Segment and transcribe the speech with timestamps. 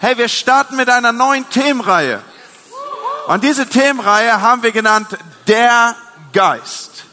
[0.00, 2.22] Hey, wir starten mit einer neuen Themenreihe.
[3.26, 5.08] Und diese Themenreihe haben wir genannt
[5.48, 5.96] Der
[6.32, 7.04] Geist.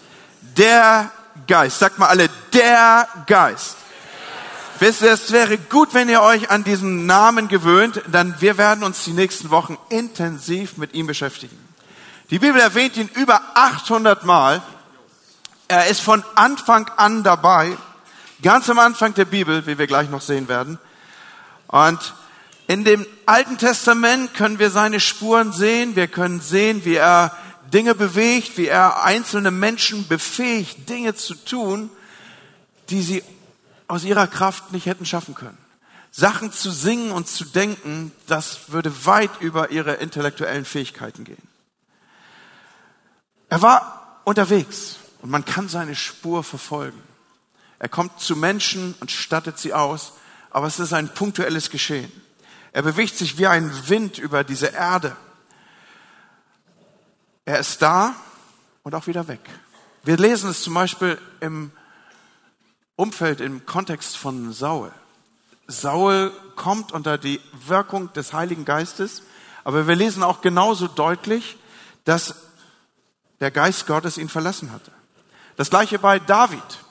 [0.55, 1.09] Der
[1.47, 1.79] Geist.
[1.79, 3.77] Sagt mal alle, der Geist.
[4.79, 8.83] Wisst ihr, es wäre gut, wenn ihr euch an diesen Namen gewöhnt, dann wir werden
[8.83, 11.57] uns die nächsten Wochen intensiv mit ihm beschäftigen.
[12.29, 14.61] Die Bibel erwähnt ihn über 800 Mal.
[15.67, 17.75] Er ist von Anfang an dabei,
[18.43, 20.77] ganz am Anfang der Bibel, wie wir gleich noch sehen werden.
[21.67, 22.13] Und
[22.67, 25.95] in dem Alten Testament können wir seine Spuren sehen.
[25.95, 27.35] Wir können sehen, wie er
[27.73, 31.89] Dinge bewegt, wie er einzelne Menschen befähigt, Dinge zu tun,
[32.89, 33.23] die sie
[33.87, 35.57] aus ihrer Kraft nicht hätten schaffen können.
[36.11, 41.47] Sachen zu singen und zu denken, das würde weit über ihre intellektuellen Fähigkeiten gehen.
[43.49, 47.01] Er war unterwegs und man kann seine Spur verfolgen.
[47.79, 50.13] Er kommt zu Menschen und stattet sie aus,
[50.49, 52.11] aber es ist ein punktuelles Geschehen.
[52.75, 55.15] Er bewegt sich wie ein Wind über diese Erde.
[57.45, 58.13] Er ist da
[58.83, 59.39] und auch wieder weg.
[60.03, 61.71] Wir lesen es zum Beispiel im
[62.97, 64.91] Umfeld, im Kontext von Saul.
[65.67, 69.23] Saul kommt unter die Wirkung des Heiligen Geistes,
[69.63, 71.55] aber wir lesen auch genauso deutlich,
[72.03, 72.35] dass
[73.39, 74.91] der Geist Gottes ihn verlassen hatte.
[75.55, 76.83] Das gleiche bei David.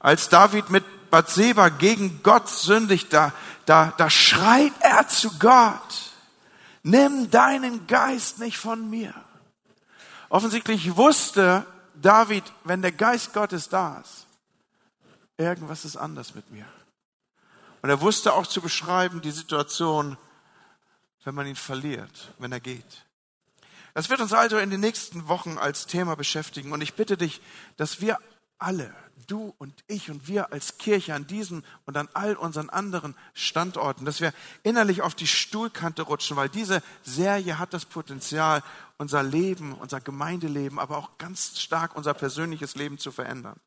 [0.00, 3.32] Als David mit Bathseba gegen Gott sündigt, da,
[3.70, 6.12] da, da schreit er zu Gott,
[6.82, 9.14] nimm deinen Geist nicht von mir.
[10.28, 14.26] Offensichtlich wusste David, wenn der Geist Gottes da ist,
[15.36, 16.66] irgendwas ist anders mit mir.
[17.80, 20.16] Und er wusste auch zu beschreiben die Situation,
[21.22, 23.06] wenn man ihn verliert, wenn er geht.
[23.94, 26.72] Das wird uns also in den nächsten Wochen als Thema beschäftigen.
[26.72, 27.40] Und ich bitte dich,
[27.76, 28.18] dass wir
[28.58, 28.92] alle,
[29.26, 34.04] du und ich und wir als Kirche an diesem und an all unseren anderen Standorten,
[34.04, 38.62] dass wir innerlich auf die Stuhlkante rutschen, weil diese Serie hat das Potenzial,
[38.98, 43.58] unser Leben, unser Gemeindeleben, aber auch ganz stark unser persönliches Leben zu verändern.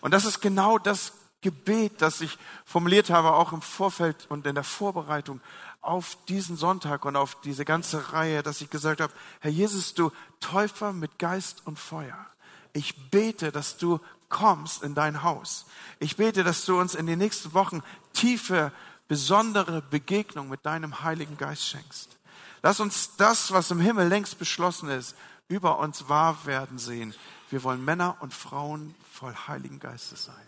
[0.00, 4.54] Und das ist genau das Gebet, das ich formuliert habe, auch im Vorfeld und in
[4.54, 5.42] der Vorbereitung
[5.82, 10.10] auf diesen Sonntag und auf diese ganze Reihe, dass ich gesagt habe, Herr Jesus, du
[10.40, 12.26] Täufer mit Geist und Feuer.
[12.72, 15.66] Ich bete, dass du kommst in dein Haus.
[15.98, 18.72] Ich bete, dass du uns in den nächsten Wochen tiefe,
[19.08, 22.16] besondere Begegnung mit deinem Heiligen Geist schenkst.
[22.62, 25.14] Lass uns das, was im Himmel längst beschlossen ist,
[25.48, 27.14] über uns wahr werden sehen.
[27.50, 30.46] Wir wollen Männer und Frauen voll Heiligen Geistes sein.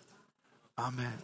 [0.77, 1.19] Amen.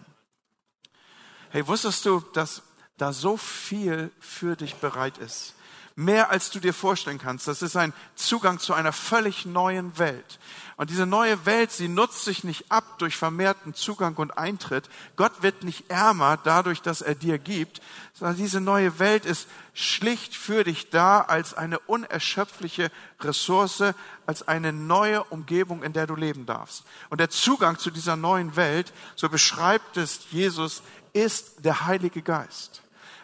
[1.50, 2.62] Hey, wusstest du, dass
[2.96, 5.54] da so viel für dich bereit ist?
[5.94, 7.48] Mehr als du dir vorstellen kannst.
[7.48, 10.38] Das ist ein Zugang zu einer völlig neuen Welt.
[10.76, 14.88] Und diese neue Welt, sie nutzt sich nicht ab durch vermehrten Zugang und Eintritt.
[15.16, 17.82] Gott wird nicht ärmer dadurch, dass er dir gibt,
[18.14, 23.94] sondern diese neue Welt ist schlicht für dich da als eine unerschöpfliche Ressource,
[24.26, 26.84] als eine neue Umgebung, in der du leben darfst.
[27.10, 30.82] Und der Zugang zu dieser neuen Welt, so beschreibt es Jesus,
[31.12, 32.81] ist der Heilige Geist.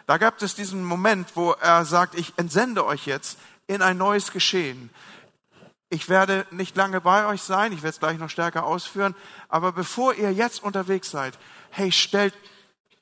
[0.09, 3.37] Da gab es diesen Moment, wo er sagt, ich entsende euch jetzt
[3.67, 4.89] in ein neues Geschehen.
[5.91, 9.13] Ich werde nicht lange bei euch sein, ich werde es gleich noch stärker ausführen,
[9.49, 11.37] aber bevor ihr jetzt unterwegs seid,
[11.69, 12.33] hey, stellt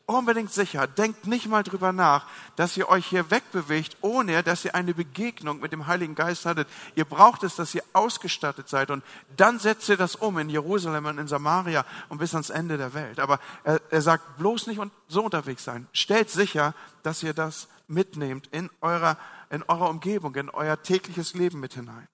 [0.07, 2.25] unbedingt sicher, denkt nicht mal drüber nach,
[2.55, 6.67] dass ihr euch hier wegbewegt, ohne dass ihr eine Begegnung mit dem Heiligen Geist hattet.
[6.95, 9.03] Ihr braucht es, dass ihr ausgestattet seid und
[9.35, 12.93] dann setzt ihr das um in Jerusalem und in Samaria und bis ans Ende der
[12.93, 13.19] Welt.
[13.19, 15.87] Aber er, er sagt, bloß nicht so unterwegs sein.
[15.91, 19.17] Stellt sicher, dass ihr das mitnehmt in eurer,
[19.49, 22.07] in eurer Umgebung, in euer tägliches Leben mit hinein.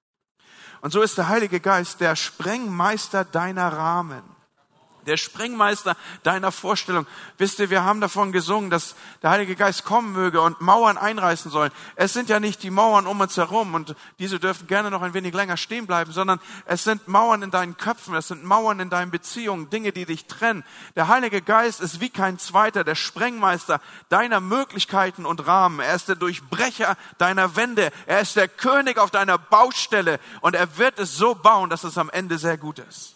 [0.81, 4.23] Und so ist der Heilige Geist der Sprengmeister deiner Rahmen
[5.05, 7.05] der Sprengmeister deiner Vorstellung.
[7.37, 11.51] Wisst ihr, wir haben davon gesungen, dass der Heilige Geist kommen möge und Mauern einreißen
[11.51, 11.71] sollen.
[11.95, 15.13] Es sind ja nicht die Mauern um uns herum und diese dürfen gerne noch ein
[15.13, 18.89] wenig länger stehen bleiben, sondern es sind Mauern in deinen Köpfen, es sind Mauern in
[18.89, 20.63] deinen Beziehungen, Dinge, die dich trennen.
[20.95, 25.79] Der Heilige Geist ist wie kein zweiter, der Sprengmeister deiner Möglichkeiten und Rahmen.
[25.79, 27.91] Er ist der Durchbrecher deiner Wände.
[28.05, 31.97] Er ist der König auf deiner Baustelle und er wird es so bauen, dass es
[31.97, 33.15] am Ende sehr gut ist.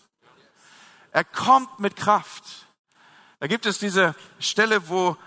[1.11, 2.43] Er kommt mit Kraft.
[3.39, 5.17] Da gibt es diese Stelle, wo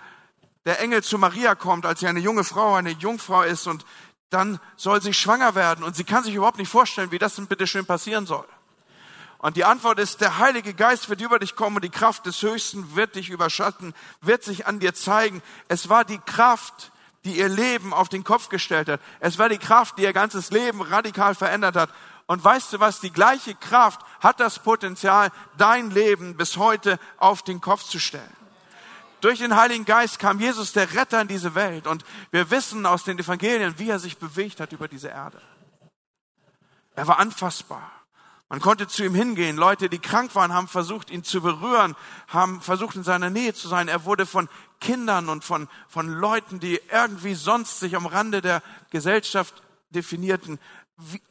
[0.65, 3.85] der Engel zu Maria kommt, als sie eine junge Frau, eine Jungfrau ist und
[4.31, 7.47] dann soll sie schwanger werden und sie kann sich überhaupt nicht vorstellen, wie das denn
[7.47, 8.47] bitte schön passieren soll.
[9.39, 12.43] Und die Antwort ist, der Heilige Geist wird über dich kommen und die Kraft des
[12.43, 15.43] Höchsten wird dich überschatten, wird sich an dir zeigen.
[15.69, 16.93] Es war die Kraft,
[17.25, 19.01] die ihr Leben auf den Kopf gestellt hat.
[19.19, 21.91] Es war die Kraft, die ihr ganzes Leben radikal verändert hat.
[22.31, 27.43] Und weißt du was, die gleiche Kraft hat das Potenzial, dein Leben bis heute auf
[27.43, 28.37] den Kopf zu stellen.
[29.21, 31.89] Durch den Heiligen Geist kam Jesus, der Retter in diese Welt.
[31.89, 35.43] Und wir wissen aus den Evangelien, wie er sich bewegt hat über diese Erde.
[36.95, 37.91] Er war anfassbar.
[38.49, 39.57] Man konnte zu ihm hingehen.
[39.57, 41.97] Leute, die krank waren, haben versucht, ihn zu berühren,
[42.29, 43.89] haben versucht, in seiner Nähe zu sein.
[43.89, 44.49] Er wurde von
[44.79, 50.61] Kindern und von, von Leuten, die irgendwie sonst sich am Rande der Gesellschaft definierten,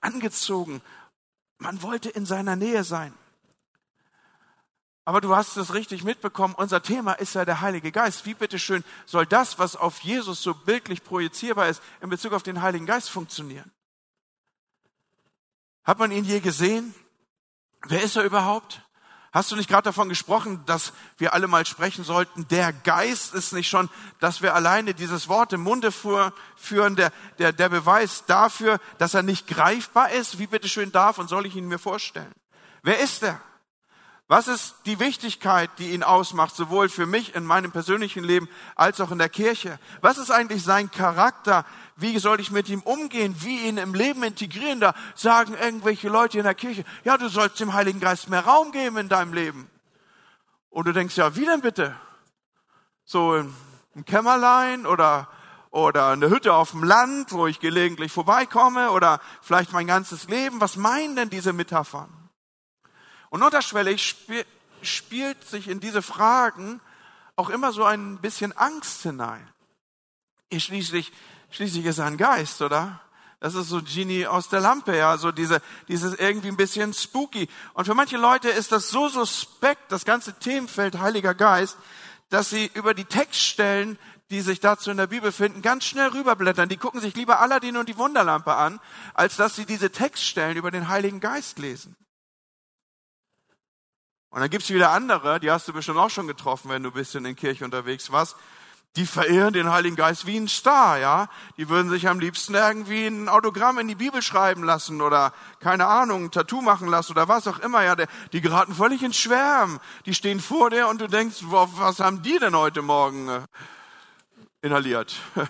[0.02, 0.82] angezogen.
[1.58, 3.14] Man wollte in seiner Nähe sein.
[5.06, 8.28] Aber du hast es richtig mitbekommen, unser Thema ist ja der Heilige Geist.
[8.28, 12.62] Wie bitteschön soll das, was auf Jesus so bildlich projizierbar ist, in Bezug auf den
[12.62, 13.72] Heiligen Geist funktionieren?
[15.84, 16.94] Hat man ihn je gesehen?
[17.88, 18.84] Wer ist er überhaupt?
[19.32, 22.48] Hast du nicht gerade davon gesprochen, dass wir alle mal sprechen sollten?
[22.48, 23.90] Der Geist ist nicht schon,
[24.20, 29.22] dass wir alleine dieses Wort im Munde führen, der, der, der Beweis dafür, dass er
[29.22, 30.40] nicht greifbar ist.
[30.40, 32.34] Wie bitteschön darf und soll ich ihn mir vorstellen?
[32.82, 33.40] Wer ist er?
[34.28, 39.02] Was ist die Wichtigkeit, die ihn ausmacht, sowohl für mich in meinem persönlichen Leben als
[39.02, 39.80] auch in der Kirche?
[40.02, 41.66] Was ist eigentlich sein Charakter?
[42.00, 43.36] Wie soll ich mit ihm umgehen?
[43.40, 44.80] Wie ihn im Leben integrieren?
[44.80, 48.72] Da sagen irgendwelche Leute in der Kirche, ja, du sollst dem Heiligen Geist mehr Raum
[48.72, 49.70] geben in deinem Leben.
[50.70, 51.96] Und du denkst, ja, wie denn bitte?
[53.04, 55.28] So im Kämmerlein oder
[55.72, 60.62] oder eine Hütte auf dem Land, wo ich gelegentlich vorbeikomme oder vielleicht mein ganzes Leben.
[60.62, 62.10] Was meinen denn diese Metaphern?
[63.30, 64.46] Und unterschwellig spiel,
[64.82, 66.82] spielt sich in diese Fragen
[67.36, 69.48] auch immer so ein bisschen Angst hinein.
[70.52, 71.14] Schließlich,
[71.52, 73.02] schließlich ist er ein Geist, oder?
[73.40, 77.48] Das ist so Genie aus der Lampe, ja, so diese, dieses irgendwie ein bisschen spooky.
[77.74, 81.78] Und für manche Leute ist das so suspekt, das ganze Themenfeld Heiliger Geist,
[82.30, 83.98] dass sie über die Textstellen,
[84.30, 86.70] die sich dazu in der Bibel finden, ganz schnell rüberblättern.
[86.70, 88.80] Die gucken sich lieber Aladdin und die Wunderlampe an,
[89.14, 91.96] als dass sie diese Textstellen über den Heiligen Geist lesen.
[94.30, 96.94] Und dann gibt's wieder andere, die hast du bestimmt auch schon getroffen, wenn du ein
[96.94, 98.36] bisschen in Kirche unterwegs warst.
[98.96, 101.28] Die verehren den Heiligen Geist wie ein Star, ja.
[101.58, 105.86] Die würden sich am liebsten irgendwie ein Autogramm in die Bibel schreiben lassen oder, keine
[105.86, 107.96] Ahnung, ein Tattoo machen lassen oder was auch immer, ja.
[108.34, 109.80] Die geraten völlig ins Schwärmen.
[110.06, 113.42] Die stehen vor dir und du denkst, was haben die denn heute Morgen äh,
[114.62, 115.16] inhaliert?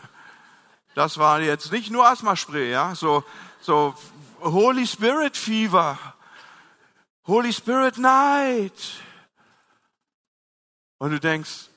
[0.95, 2.93] Das war jetzt nicht nur Asthmaspray, ja.
[2.93, 3.23] So,
[3.61, 3.93] so
[4.41, 5.97] Holy Spirit Fever
[7.29, 8.73] Holy Spirit Night.
[10.97, 11.69] Und du denkst,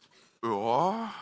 [0.42, 1.12] ja,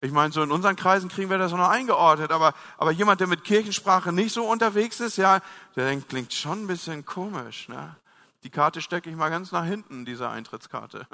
[0.00, 3.26] ich meine, so in unseren Kreisen kriegen wir das noch eingeordnet, aber, aber jemand, der
[3.26, 5.40] mit Kirchensprache nicht so unterwegs ist, ja,
[5.74, 7.68] der denkt, klingt schon ein bisschen komisch.
[7.68, 7.96] Ne?
[8.44, 11.06] Die Karte stecke ich mal ganz nach hinten, diese Eintrittskarte.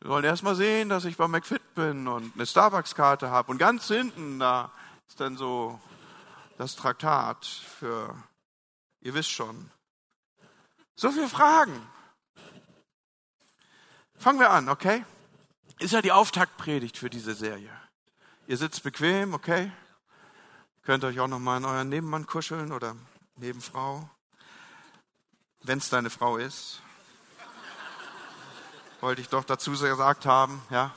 [0.00, 3.50] Wir wollen erst mal sehen, dass ich bei McFit bin und eine Starbucks-Karte habe.
[3.50, 4.70] Und ganz hinten, da
[5.08, 5.80] ist dann so
[6.58, 8.14] das Traktat für,
[9.00, 9.70] ihr wisst schon,
[10.94, 11.80] so viele Fragen.
[14.16, 15.04] Fangen wir an, okay?
[15.78, 17.70] Ist ja die Auftaktpredigt für diese Serie.
[18.48, 19.70] Ihr sitzt bequem, okay?
[20.82, 22.96] Könnt euch auch noch mal in euren Nebenmann kuscheln oder
[23.36, 24.10] Nebenfrau,
[25.62, 26.80] wenn es deine Frau ist.
[29.00, 30.92] Wollte ich doch dazu gesagt haben, ja.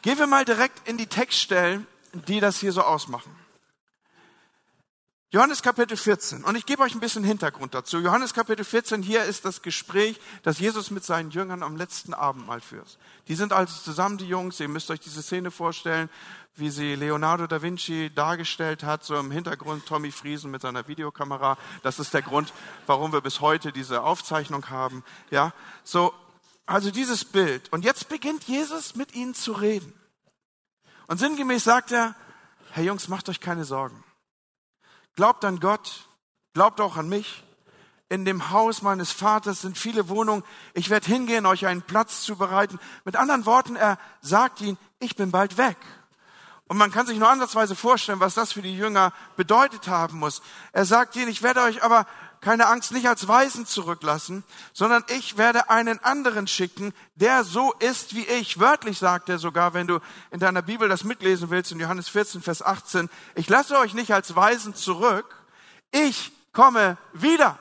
[0.00, 3.43] Gehen wir mal direkt in die Textstellen, die das hier so ausmachen.
[5.34, 6.44] Johannes Kapitel 14.
[6.44, 7.98] Und ich gebe euch ein bisschen Hintergrund dazu.
[7.98, 12.60] Johannes Kapitel 14, hier ist das Gespräch, das Jesus mit seinen Jüngern am letzten Abendmahl
[12.60, 12.98] führt.
[13.26, 14.60] Die sind also zusammen, die Jungs.
[14.60, 16.08] Ihr müsst euch diese Szene vorstellen,
[16.54, 21.58] wie sie Leonardo da Vinci dargestellt hat, so im Hintergrund Tommy Friesen mit seiner Videokamera.
[21.82, 22.52] Das ist der Grund,
[22.86, 25.02] warum wir bis heute diese Aufzeichnung haben.
[25.32, 26.14] Ja, so,
[26.64, 27.72] also dieses Bild.
[27.72, 29.94] Und jetzt beginnt Jesus mit ihnen zu reden.
[31.08, 32.14] Und sinngemäß sagt er,
[32.70, 34.04] Herr Jungs, macht euch keine Sorgen.
[35.16, 36.08] Glaubt an Gott,
[36.54, 37.44] glaubt auch an mich.
[38.08, 40.44] In dem Haus meines Vaters sind viele Wohnungen.
[40.74, 42.78] Ich werde hingehen, euch einen Platz zu bereiten.
[43.04, 45.76] Mit anderen Worten, er sagt ihnen, ich bin bald weg.
[46.66, 50.42] Und man kann sich nur ansatzweise vorstellen, was das für die Jünger bedeutet haben muss.
[50.72, 52.06] Er sagt ihnen, ich werde euch aber
[52.44, 58.14] keine Angst, nicht als Weisen zurücklassen, sondern ich werde einen anderen schicken, der so ist
[58.14, 58.60] wie ich.
[58.60, 59.98] Wörtlich sagt er sogar, wenn du
[60.30, 64.12] in deiner Bibel das mitlesen willst, in Johannes 14, Vers 18, ich lasse euch nicht
[64.12, 65.24] als Weisen zurück,
[65.90, 67.58] ich komme wieder.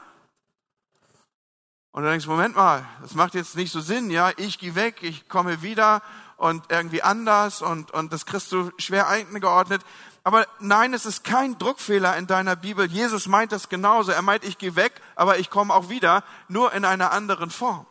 [1.91, 4.97] Und du denkst, Moment mal, das macht jetzt nicht so Sinn, ja, ich gehe weg,
[5.01, 6.01] ich komme wieder
[6.43, 9.81] und irgendwie anders und, und das kriegst du schwer eingeordnet.
[10.25, 12.85] Aber nein, es ist kein Druckfehler in deiner Bibel.
[12.85, 14.11] Jesus meint das genauso.
[14.11, 17.85] Er meint, ich gehe weg, aber ich komme auch wieder, nur in einer anderen Form.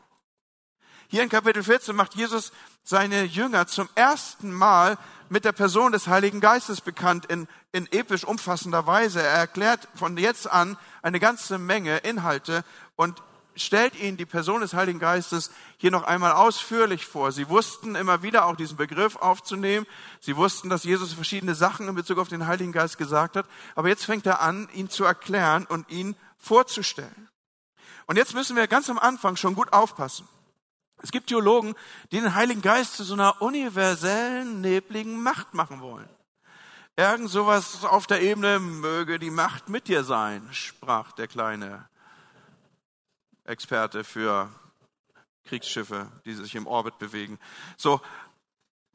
[1.09, 4.99] Hier in Kapitel 14 macht Jesus seine Jünger zum ersten Mal
[5.30, 9.23] mit der Person des Heiligen Geistes bekannt in, in episch umfassender Weise.
[9.23, 12.64] Er erklärt von jetzt an eine ganze Menge Inhalte
[12.97, 13.23] und
[13.56, 17.32] stellt ihnen die Person des Heiligen Geistes hier noch einmal ausführlich vor.
[17.32, 19.87] Sie wussten immer wieder auch diesen Begriff aufzunehmen.
[20.21, 23.47] Sie wussten, dass Jesus verschiedene Sachen in Bezug auf den Heiligen Geist gesagt hat.
[23.75, 27.28] Aber jetzt fängt er an, ihn zu erklären und ihn vorzustellen.
[28.06, 30.28] Und jetzt müssen wir ganz am Anfang schon gut aufpassen.
[31.02, 31.75] Es gibt Theologen,
[32.11, 36.09] die den Heiligen Geist zu so einer universellen, nebligen Macht machen wollen.
[36.97, 41.88] Irgend sowas auf der Ebene, möge die Macht mit dir sein, sprach der kleine
[43.45, 44.51] Experte für
[45.45, 47.39] Kriegsschiffe, die sich im Orbit bewegen.
[47.77, 48.01] So,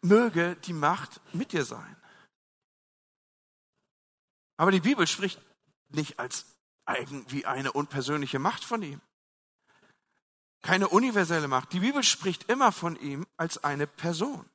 [0.02, 1.96] möge die Macht mit dir sein.
[4.58, 5.40] Aber die Bibel spricht
[5.90, 6.46] nicht als
[6.88, 9.02] irgendwie eine unpersönliche Macht von ihm.
[10.62, 11.74] Keine universelle Macht.
[11.74, 14.50] Die Bibel spricht immer von ihm als eine Person.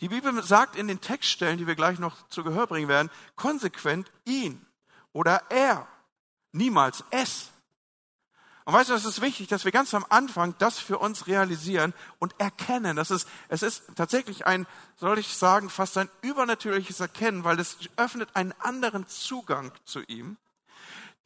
[0.00, 4.10] Die Bibel sagt in den Textstellen, die wir gleich noch zu Gehör bringen werden, konsequent
[4.24, 4.64] ihn
[5.12, 5.86] oder er,
[6.52, 7.50] niemals es.
[8.64, 11.94] Und weißt du, es ist wichtig, dass wir ganz am Anfang das für uns realisieren
[12.18, 12.96] und erkennen.
[12.96, 17.78] Das ist, es ist tatsächlich ein, soll ich sagen, fast ein übernatürliches Erkennen, weil es
[17.96, 20.36] öffnet einen anderen Zugang zu ihm.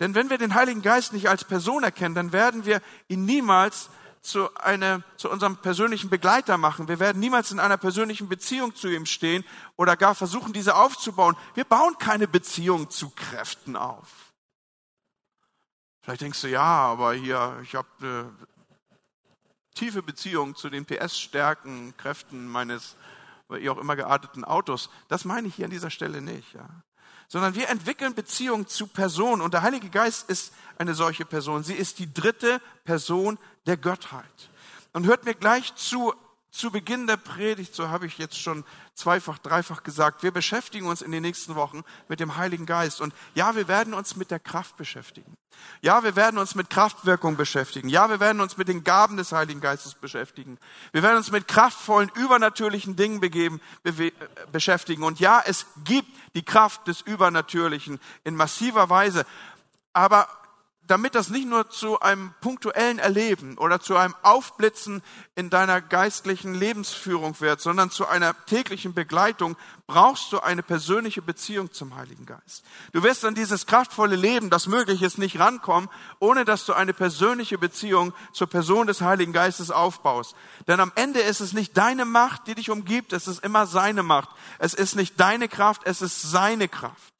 [0.00, 3.91] Denn wenn wir den Heiligen Geist nicht als Person erkennen, dann werden wir ihn niemals
[4.25, 6.88] zu, eine, zu unserem persönlichen Begleiter machen.
[6.88, 9.45] Wir werden niemals in einer persönlichen Beziehung zu ihm stehen
[9.76, 11.37] oder gar versuchen, diese aufzubauen.
[11.55, 14.34] Wir bauen keine Beziehung zu Kräften auf.
[16.04, 18.30] Vielleicht denkst du, ja, aber hier, ich habe eine
[19.75, 22.96] tiefe Beziehung zu den PS-Stärken, Kräften meines,
[23.49, 24.90] wie auch immer gearteten Autos.
[25.08, 26.52] Das meine ich hier an dieser Stelle nicht.
[26.52, 26.68] Ja
[27.28, 29.42] sondern wir entwickeln Beziehungen zu Personen.
[29.42, 31.64] Und der Heilige Geist ist eine solche Person.
[31.64, 34.50] Sie ist die dritte Person der Gottheit.
[34.92, 36.14] Und hört mir gleich zu,
[36.54, 41.02] zu Beginn der Predigt, so habe ich jetzt schon zweifach, dreifach gesagt, wir beschäftigen uns
[41.02, 43.00] in den nächsten Wochen mit dem Heiligen Geist.
[43.00, 45.37] Und ja, wir werden uns mit der Kraft beschäftigen.
[45.82, 47.88] Ja, wir werden uns mit Kraftwirkung beschäftigen.
[47.88, 50.58] Ja, wir werden uns mit den Gaben des Heiligen Geistes beschäftigen.
[50.92, 54.12] Wir werden uns mit kraftvollen, übernatürlichen Dingen begeben, be
[54.52, 55.02] beschäftigen.
[55.02, 59.26] Und ja, es gibt die Kraft des Übernatürlichen in massiver Weise.
[59.92, 60.28] Aber
[60.87, 65.03] damit das nicht nur zu einem punktuellen Erleben oder zu einem Aufblitzen
[65.35, 71.73] in deiner geistlichen Lebensführung wird, sondern zu einer täglichen Begleitung, brauchst du eine persönliche Beziehung
[71.73, 72.64] zum Heiligen Geist.
[72.93, 76.95] Du wirst an dieses kraftvolle Leben, das möglich ist, nicht rankommen, ohne dass du eine
[76.95, 80.35] persönliche Beziehung zur Person des Heiligen Geistes aufbaust.
[80.69, 84.03] Denn am Ende ist es nicht deine Macht, die dich umgibt, es ist immer seine
[84.03, 84.31] Macht.
[84.59, 87.14] Es ist nicht deine Kraft, es ist seine Kraft.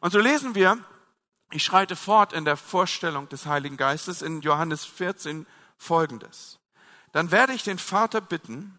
[0.00, 0.78] Und so lesen wir
[1.52, 6.58] ich schreite fort in der Vorstellung des Heiligen Geistes in Johannes 14 folgendes.
[7.12, 8.78] Dann werde ich den Vater bitten,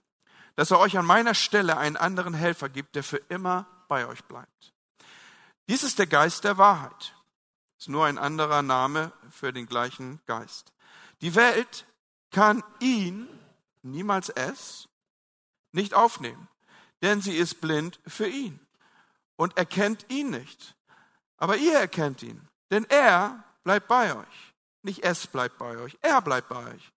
[0.56, 4.24] dass er euch an meiner Stelle einen anderen Helfer gibt, der für immer bei euch
[4.24, 4.74] bleibt.
[5.70, 7.16] Dies ist der Geist der Wahrheit.
[7.78, 10.74] Ist nur ein anderer Name für den gleichen Geist.
[11.22, 11.86] Die Welt
[12.32, 13.28] kann ihn,
[13.82, 14.88] niemals es,
[15.72, 16.48] nicht aufnehmen,
[17.02, 18.60] denn sie ist blind für ihn
[19.36, 20.76] und erkennt ihn nicht.
[21.38, 24.54] Aber ihr erkennt ihn, denn er bleibt bei euch.
[24.82, 26.92] Nicht es bleibt bei euch, er bleibt bei euch.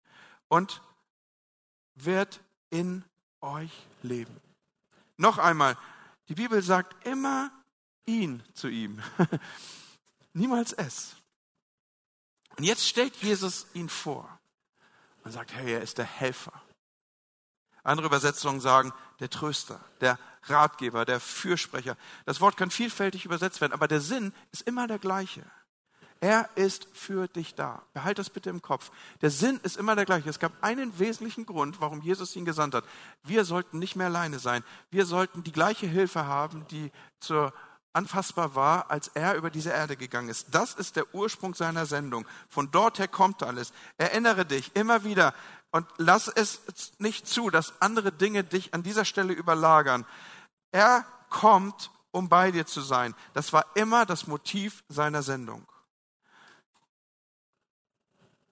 [0.47, 0.81] Und
[1.95, 3.03] wird in
[3.41, 4.39] euch leben.
[5.17, 5.77] Noch einmal,
[6.29, 7.51] die Bibel sagt immer
[8.05, 9.01] ihn zu ihm.
[10.33, 11.15] Niemals es.
[12.57, 14.39] Und jetzt stellt Jesus ihn vor
[15.23, 16.53] und sagt, hey, er ist der Helfer.
[17.83, 21.97] Andere Übersetzungen sagen, der Tröster, der Ratgeber, der Fürsprecher.
[22.25, 25.45] Das Wort kann vielfältig übersetzt werden, aber der Sinn ist immer der gleiche.
[26.25, 27.83] Er ist für dich da.
[27.93, 28.89] Behalt das bitte im Kopf.
[29.21, 30.27] Der Sinn ist immer der gleiche.
[30.27, 32.83] Es gab einen wesentlichen Grund, warum Jesus ihn gesandt hat.
[33.21, 34.63] Wir sollten nicht mehr alleine sein.
[34.89, 37.53] Wir sollten die gleiche Hilfe haben, die zur
[37.93, 40.47] anfassbar war, als er über diese Erde gegangen ist.
[40.49, 42.25] Das ist der Ursprung seiner Sendung.
[42.49, 43.71] Von dort her kommt alles.
[43.99, 45.35] Erinnere dich immer wieder
[45.69, 46.59] und lass es
[46.97, 50.07] nicht zu, dass andere Dinge dich an dieser Stelle überlagern.
[50.71, 53.13] Er kommt, um bei dir zu sein.
[53.35, 55.67] Das war immer das Motiv seiner Sendung.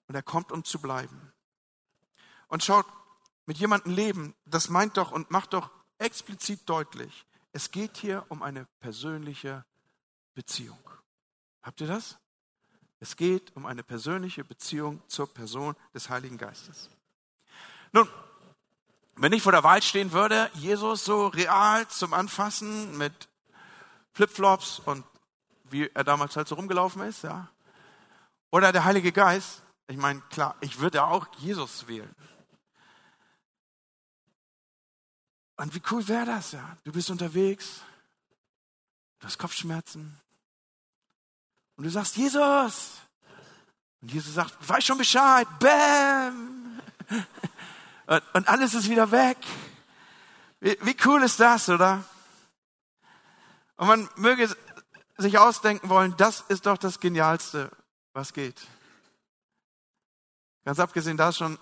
[0.07, 1.33] Und er kommt, um zu bleiben.
[2.48, 2.86] Und schaut,
[3.45, 8.41] mit jemandem leben, das meint doch und macht doch explizit deutlich, es geht hier um
[8.41, 9.65] eine persönliche
[10.33, 10.79] Beziehung.
[11.62, 12.17] Habt ihr das?
[13.00, 16.89] Es geht um eine persönliche Beziehung zur Person des Heiligen Geistes.
[17.91, 18.07] Nun,
[19.15, 23.29] wenn ich vor der Wahl stehen würde, Jesus so real zum Anfassen mit
[24.13, 25.05] Flipflops und
[25.65, 27.50] wie er damals halt so rumgelaufen ist, ja,
[28.51, 32.15] oder der Heilige Geist, ich meine, klar, ich würde auch Jesus wählen.
[35.57, 36.77] Und wie cool wäre das, ja?
[36.83, 37.81] Du bist unterwegs,
[39.19, 40.19] du hast Kopfschmerzen
[41.75, 42.99] und du sagst, Jesus,
[44.03, 46.81] Und Jesus sagt, weiß schon Bescheid, bam!
[48.05, 49.37] Und, und alles ist wieder weg.
[50.59, 52.03] Wie, wie cool ist das, oder?
[53.77, 54.53] Und man möge
[55.15, 57.71] sich ausdenken wollen, das ist doch das Genialste,
[58.11, 58.61] was geht.
[60.65, 61.58] Ganz abgesehen da schon,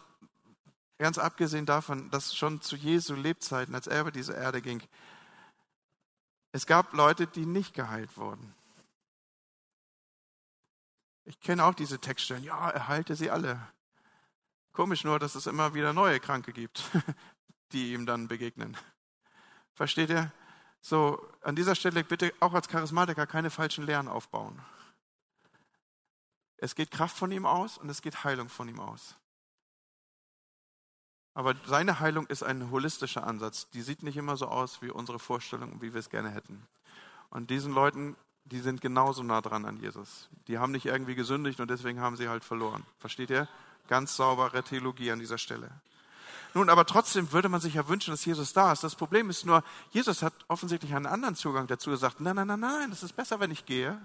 [0.98, 4.82] ganz abgesehen davon, dass schon zu Jesu Lebzeiten, als er über diese Erde ging,
[6.52, 8.54] es gab Leute, die nicht geheilt wurden.
[11.24, 12.44] Ich kenne auch diese Textstellen.
[12.44, 13.60] Ja, er heilte sie alle.
[14.74, 16.84] Komisch nur, dass es immer wieder neue Kranke gibt,
[17.72, 18.76] die ihm dann begegnen.
[19.74, 20.32] Versteht ihr?
[20.82, 24.62] So, an dieser Stelle bitte auch als Charismatiker keine falschen Lehren aufbauen.
[26.62, 29.16] Es geht Kraft von ihm aus und es geht Heilung von ihm aus.
[31.34, 33.70] Aber seine Heilung ist ein holistischer Ansatz.
[33.72, 36.68] Die sieht nicht immer so aus wie unsere Vorstellung, wie wir es gerne hätten.
[37.32, 38.16] Und diesen Leuten,
[38.46, 40.30] die sind genauso nah dran an Jesus.
[40.48, 42.86] Die haben nicht irgendwie gesündigt und deswegen haben sie halt verloren.
[43.00, 43.48] Versteht ihr?
[43.88, 45.72] Ganz saubere Theologie an dieser Stelle.
[46.54, 48.84] Nun, aber trotzdem würde man sich ja wünschen, dass Jesus da ist.
[48.84, 52.20] Das Problem ist nur, Jesus hat offensichtlich einen anderen Zugang dazu gesagt.
[52.20, 54.00] Nein, nein, nein, nein, es ist besser, wenn ich gehe.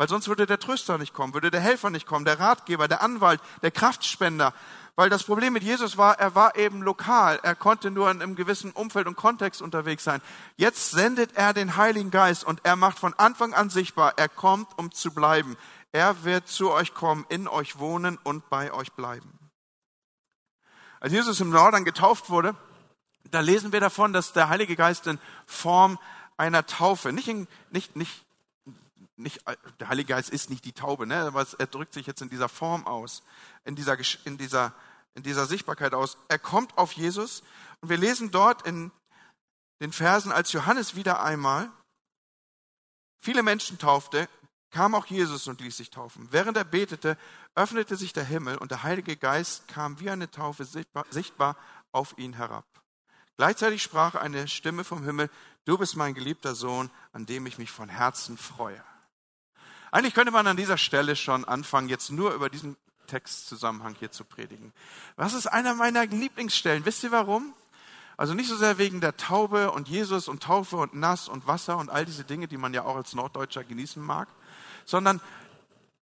[0.00, 3.02] Weil sonst würde der Tröster nicht kommen, würde der Helfer nicht kommen, der Ratgeber, der
[3.02, 4.54] Anwalt, der Kraftspender.
[4.96, 7.38] Weil das Problem mit Jesus war, er war eben lokal.
[7.42, 10.22] Er konnte nur in einem gewissen Umfeld und Kontext unterwegs sein.
[10.56, 14.68] Jetzt sendet er den Heiligen Geist und er macht von Anfang an sichtbar, er kommt,
[14.78, 15.58] um zu bleiben.
[15.92, 19.38] Er wird zu euch kommen, in euch wohnen und bei euch bleiben.
[21.00, 22.54] Als Jesus im Norden getauft wurde,
[23.30, 25.98] da lesen wir davon, dass der Heilige Geist in Form
[26.38, 28.24] einer Taufe, nicht, in, nicht, nicht,
[29.22, 29.40] nicht,
[29.78, 32.48] der Heilige Geist ist nicht die Taube, ne, aber er drückt sich jetzt in dieser
[32.48, 33.22] Form aus,
[33.64, 34.74] in dieser, in dieser,
[35.14, 36.16] in dieser Sichtbarkeit aus.
[36.28, 37.42] Er kommt auf Jesus
[37.80, 38.90] und wir lesen dort in
[39.80, 41.70] den Versen, als Johannes wieder einmal
[43.18, 44.28] viele Menschen taufte,
[44.70, 46.28] kam auch Jesus und ließ sich taufen.
[46.30, 47.16] Während er betete,
[47.54, 51.56] öffnete sich der Himmel und der Heilige Geist kam wie eine Taufe sichtbar, sichtbar
[51.92, 52.66] auf ihn herab.
[53.36, 55.30] Gleichzeitig sprach eine Stimme vom Himmel,
[55.64, 58.82] du bist mein geliebter Sohn, an dem ich mich von Herzen freue.
[59.90, 62.76] Eigentlich könnte man an dieser Stelle schon anfangen, jetzt nur über diesen
[63.06, 64.72] Textzusammenhang hier zu predigen.
[65.16, 66.84] Was ist einer meiner Lieblingsstellen?
[66.84, 67.54] Wisst ihr warum?
[68.16, 71.78] Also nicht so sehr wegen der Taube und Jesus und Taufe und Nass und Wasser
[71.78, 74.28] und all diese Dinge, die man ja auch als Norddeutscher genießen mag,
[74.84, 75.20] sondern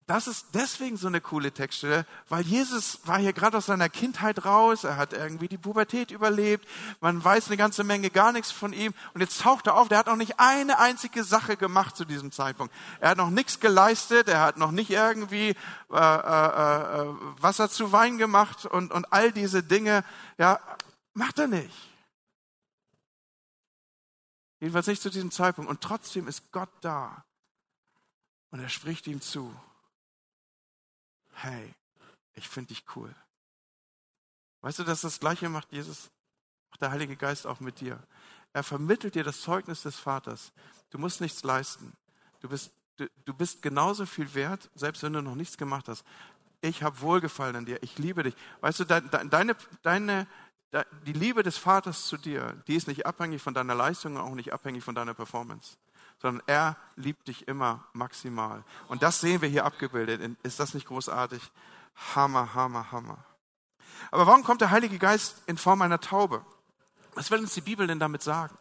[0.07, 4.45] das ist deswegen so eine coole Textstelle, weil Jesus war hier gerade aus seiner Kindheit
[4.45, 6.65] raus, er hat irgendwie die Pubertät überlebt,
[7.01, 9.97] man weiß eine ganze Menge gar nichts von ihm und jetzt taucht er auf, der
[9.97, 12.73] hat noch nicht eine einzige Sache gemacht zu diesem Zeitpunkt.
[13.01, 15.49] Er hat noch nichts geleistet, er hat noch nicht irgendwie
[15.91, 20.05] äh, äh, äh, Wasser zu Wein gemacht und, und all diese Dinge,
[20.37, 20.61] ja,
[21.15, 21.75] macht er nicht.
[24.61, 27.25] Jedenfalls nicht zu diesem Zeitpunkt und trotzdem ist Gott da
[28.51, 29.53] und er spricht ihm zu
[31.37, 31.73] hey,
[32.33, 33.13] ich finde dich cool.
[34.61, 36.09] Weißt du, dass das Gleiche macht Jesus,
[36.69, 37.99] macht der Heilige Geist auch mit dir.
[38.53, 40.51] Er vermittelt dir das Zeugnis des Vaters.
[40.89, 41.93] Du musst nichts leisten.
[42.39, 46.03] Du bist, du, du bist genauso viel wert, selbst wenn du noch nichts gemacht hast.
[46.61, 47.81] Ich habe Wohlgefallen an dir.
[47.83, 48.35] Ich liebe dich.
[48.61, 50.27] Weißt du, deine, deine,
[51.05, 54.53] die Liebe des Vaters zu dir, die ist nicht abhängig von deiner Leistung, auch nicht
[54.53, 55.77] abhängig von deiner Performance
[56.21, 58.63] sondern er liebt dich immer maximal.
[58.87, 60.37] Und das sehen wir hier abgebildet.
[60.43, 61.41] Ist das nicht großartig?
[62.15, 63.23] Hammer, Hammer, Hammer.
[64.11, 66.45] Aber warum kommt der Heilige Geist in Form einer Taube?
[67.13, 68.57] Was will uns die Bibel denn damit sagen?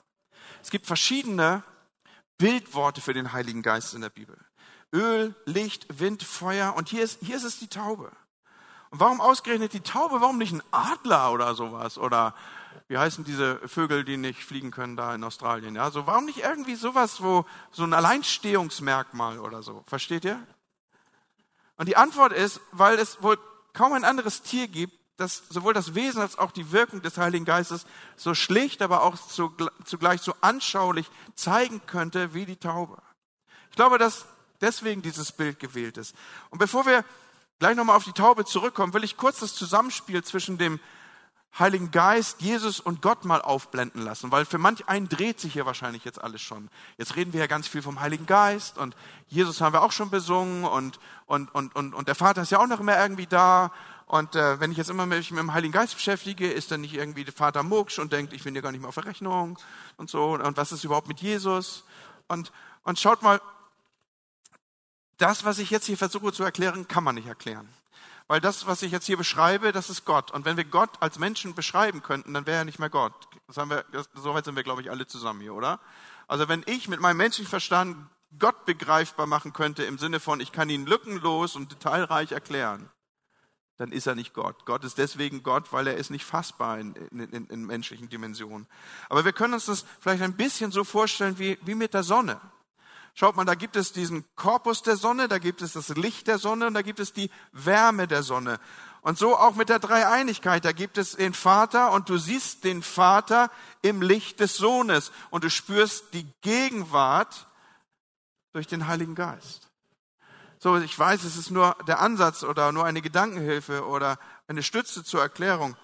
[0.63, 1.63] Es gibt verschiedene
[2.39, 4.37] Bildworte für den Heiligen Geist in der Bibel.
[4.93, 6.75] Öl, Licht, Wind, Feuer.
[6.77, 8.11] Und hier ist, hier ist es die Taube.
[8.91, 10.21] Und warum ausgerechnet die Taube?
[10.21, 11.99] Warum nicht ein Adler oder sowas?
[11.99, 12.35] Oder
[12.89, 15.75] wie heißen diese Vögel, die nicht fliegen können da in Australien?
[15.75, 19.83] Ja, so warum nicht irgendwie sowas, wo so ein Alleinstehungsmerkmal oder so?
[19.87, 20.41] Versteht ihr?
[21.77, 23.39] Und die Antwort ist, weil es wohl
[23.73, 27.45] kaum ein anderes Tier gibt, das sowohl das Wesen als auch die Wirkung des Heiligen
[27.45, 29.17] Geistes so schlicht, aber auch
[29.85, 33.03] zugleich so anschaulich zeigen könnte wie die Taube.
[33.71, 34.27] Ich glaube, dass
[34.61, 36.15] deswegen dieses Bild gewählt ist.
[36.51, 37.05] Und bevor wir
[37.59, 40.81] gleich nochmal auf die Taube zurückkommen, will ich kurz das Zusammenspiel zwischen dem
[41.59, 45.65] Heiligen Geist, Jesus und Gott mal aufblenden lassen, weil für manch einen dreht sich hier
[45.65, 46.69] wahrscheinlich jetzt alles schon.
[46.99, 48.95] Jetzt reden wir ja ganz viel vom Heiligen Geist und
[49.29, 52.59] Jesus haben wir auch schon besungen und, und, und, und, und der Vater ist ja
[52.59, 53.73] auch noch immer irgendwie da.
[54.05, 56.95] Und äh, wenn ich jetzt immer mich mit dem Heiligen Geist beschäftige, ist dann nicht
[56.95, 59.59] irgendwie der Vater Mucksch und denkt, ich bin ja gar nicht mehr auf der Rechnung
[59.97, 60.35] und so.
[60.35, 61.85] Und was ist überhaupt mit Jesus?
[62.29, 62.53] Und,
[62.85, 63.41] und schaut mal,
[65.17, 67.69] das, was ich jetzt hier versuche zu erklären, kann man nicht erklären.
[68.29, 70.33] Weil das, was ich jetzt hier beschreibe, das ist Gott.
[70.33, 73.13] Und wenn wir Gott als Menschen beschreiben könnten, dann wäre er nicht mehr Gott.
[73.47, 75.79] Das haben wir, das, soweit sind wir, glaube ich, alle zusammen hier, oder?
[76.27, 77.97] Also wenn ich mit meinem Menschenverstand
[78.39, 82.91] Gott begreifbar machen könnte im Sinne von, ich kann ihn lückenlos und detailreich erklären,
[83.77, 84.65] dann ist er nicht Gott.
[84.65, 88.67] Gott ist deswegen Gott, weil er ist nicht fassbar in, in, in, in menschlichen Dimensionen.
[89.09, 92.41] Aber wir können uns das vielleicht ein bisschen so vorstellen wie, wie mit der Sonne.
[93.19, 96.37] Schaut mal, da gibt es diesen Korpus der Sonne, da gibt es das Licht der
[96.37, 98.61] Sonne und da gibt es die Wärme der Sonne.
[99.01, 100.67] Und so auch mit der Dreieinigkeit.
[100.67, 103.51] Da gibt es den Vater und du siehst den Vater
[103.81, 107.47] im Licht des Sohnes und du spürst die Gegenwart
[108.53, 109.71] durch den Heiligen Geist.
[110.59, 115.05] So, ich weiß, es ist nur der Ansatz oder nur eine Gedankenhilfe oder eine Stütze
[115.05, 115.75] zur Erklärung.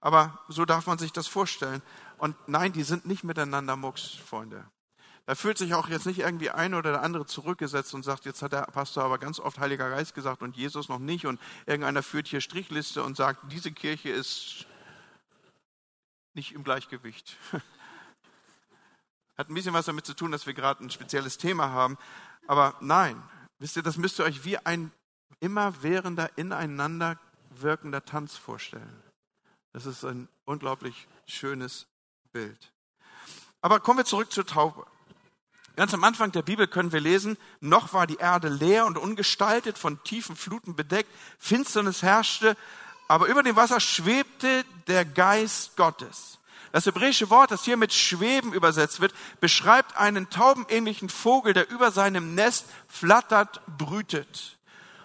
[0.00, 1.82] Aber so darf man sich das vorstellen.
[2.18, 4.64] Und nein, die sind nicht miteinander Mucks, Freunde.
[5.30, 8.42] Da fühlt sich auch jetzt nicht irgendwie ein oder der andere zurückgesetzt und sagt, jetzt
[8.42, 12.02] hat der Pastor aber ganz oft Heiliger Geist gesagt und Jesus noch nicht und irgendeiner
[12.02, 14.66] führt hier Strichliste und sagt, diese Kirche ist
[16.34, 17.36] nicht im Gleichgewicht.
[19.38, 21.96] Hat ein bisschen was damit zu tun, dass wir gerade ein spezielles Thema haben.
[22.48, 23.22] Aber nein,
[23.60, 24.90] wisst ihr, das müsst ihr euch wie ein
[25.38, 29.00] immerwährender, ineinander wirkender Tanz vorstellen.
[29.72, 31.86] Das ist ein unglaublich schönes
[32.32, 32.72] Bild.
[33.60, 34.88] Aber kommen wir zurück zur Taube.
[35.80, 39.78] Ganz am Anfang der Bibel können wir lesen, noch war die Erde leer und ungestaltet,
[39.78, 42.54] von tiefen Fluten bedeckt, Finsternis herrschte,
[43.08, 46.36] aber über dem Wasser schwebte der Geist Gottes.
[46.72, 51.90] Das hebräische Wort, das hier mit schweben übersetzt wird, beschreibt einen taubenähnlichen Vogel, der über
[51.90, 54.58] seinem Nest flattert, brütet.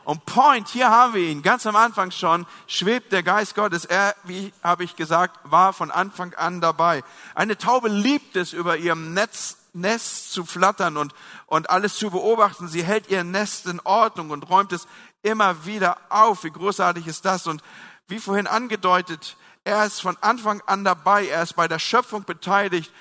[0.04, 3.86] Und Point, hier haben wir ihn, ganz am Anfang schon, schwebt der Geist Gottes.
[3.86, 7.02] Er, wie habe ich gesagt, war von Anfang an dabei.
[7.34, 11.14] Eine Taube liebt es, über ihrem Netz Nest zu flattern und,
[11.46, 12.68] und alles zu beobachten.
[12.68, 14.88] Sie hält ihr Nest in Ordnung und räumt es
[15.22, 16.44] immer wieder auf.
[16.44, 17.48] Wie großartig ist das?
[17.48, 17.62] Und
[18.08, 21.28] wie vorhin angedeutet, er ist von Anfang an dabei.
[21.28, 22.92] Er ist bei der Schöpfung beteiligt.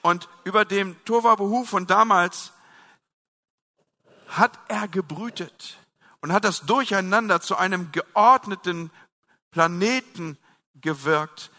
[0.00, 2.52] Und über dem Tovabuhu von damals
[4.28, 5.78] hat er gebrütet
[6.20, 8.90] und hat das Durcheinander zu einem geordneten
[9.50, 10.38] Planeten
[10.80, 11.50] gewirkt,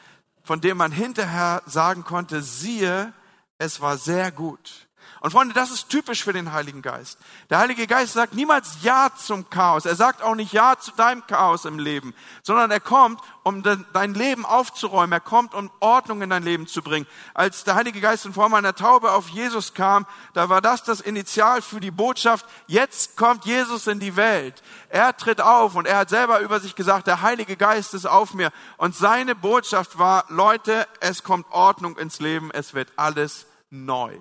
[0.43, 3.13] von dem man hinterher sagen konnte, siehe,
[3.57, 4.87] es war sehr gut.
[5.21, 7.17] Und Freunde, das ist typisch für den Heiligen Geist.
[7.49, 9.85] Der Heilige Geist sagt niemals Ja zum Chaos.
[9.85, 14.13] Er sagt auch nicht Ja zu deinem Chaos im Leben, sondern er kommt, um dein
[14.13, 15.11] Leben aufzuräumen.
[15.11, 17.07] Er kommt, um Ordnung in dein Leben zu bringen.
[17.33, 21.01] Als der Heilige Geist in Form einer Taube auf Jesus kam, da war das das
[21.01, 22.45] Initial für die Botschaft.
[22.67, 24.61] Jetzt kommt Jesus in die Welt.
[24.89, 28.33] Er tritt auf und er hat selber über sich gesagt, der Heilige Geist ist auf
[28.33, 28.51] mir.
[28.77, 32.51] Und seine Botschaft war, Leute, es kommt Ordnung ins Leben.
[32.51, 34.17] Es wird alles neu.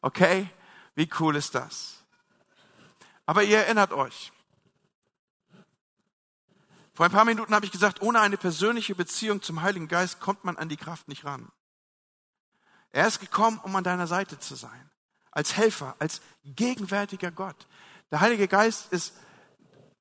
[0.00, 0.48] Okay?
[0.94, 2.04] Wie cool ist das?
[3.26, 4.32] Aber ihr erinnert euch.
[6.92, 10.44] Vor ein paar Minuten habe ich gesagt, ohne eine persönliche Beziehung zum Heiligen Geist kommt
[10.44, 11.50] man an die Kraft nicht ran.
[12.90, 14.90] Er ist gekommen, um an deiner Seite zu sein.
[15.30, 17.68] Als Helfer, als gegenwärtiger Gott.
[18.10, 19.14] Der Heilige Geist ist,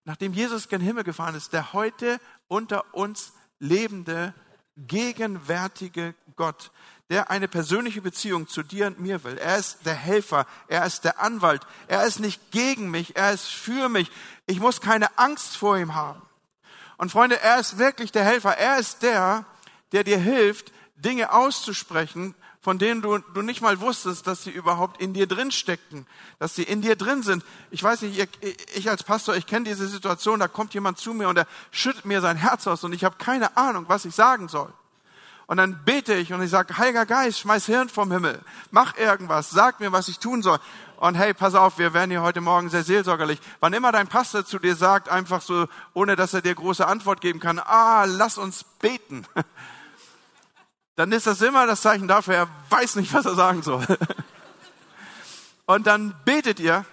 [0.04, 4.34] nachdem Jesus gen Himmel gefahren ist, der heute unter uns lebende,
[4.76, 6.72] gegenwärtige Gott,
[7.10, 9.38] der eine persönliche Beziehung zu dir und mir will.
[9.38, 13.48] Er ist der Helfer, er ist der Anwalt, er ist nicht gegen mich, er ist
[13.48, 14.12] für mich.
[14.46, 16.22] Ich muss keine Angst vor ihm haben.
[16.98, 19.46] Und Freunde, er ist wirklich der Helfer, er ist der,
[19.92, 25.02] der dir hilft, Dinge auszusprechen, von denen du, du nicht mal wusstest, dass sie überhaupt
[25.02, 26.06] in dir drin steckten,
[26.38, 27.44] dass sie in dir drin sind.
[27.72, 31.14] Ich weiß nicht, ich, ich als Pastor, ich kenne diese Situation, da kommt jemand zu
[31.14, 34.14] mir und er schüttet mir sein Herz aus und ich habe keine Ahnung, was ich
[34.14, 34.72] sagen soll.
[35.50, 39.50] Und dann bete ich und ich sage, Heiliger Geist, schmeiß Hirn vom Himmel, mach irgendwas,
[39.50, 40.60] sag mir, was ich tun soll.
[40.98, 43.42] Und hey, pass auf, wir werden hier heute Morgen sehr seelsorgerlich.
[43.60, 47.20] Wann immer dein Pastor zu dir sagt, einfach so, ohne dass er dir große Antwort
[47.20, 49.26] geben kann, ah, lass uns beten,
[50.96, 53.88] dann ist das immer das Zeichen dafür, er weiß nicht, was er sagen soll.
[55.66, 56.86] Und dann betet ihr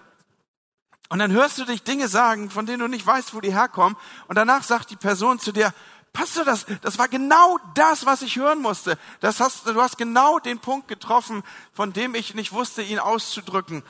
[1.08, 3.96] und dann hörst du dich Dinge sagen, von denen du nicht weißt, wo die herkommen.
[4.26, 5.72] Und danach sagt die Person zu dir,
[6.16, 8.96] Pastor, das, das war genau das, was ich hören musste.
[9.20, 11.42] Das hast, du hast genau den Punkt getroffen,
[11.74, 13.82] von dem ich nicht wusste, ihn auszudrücken.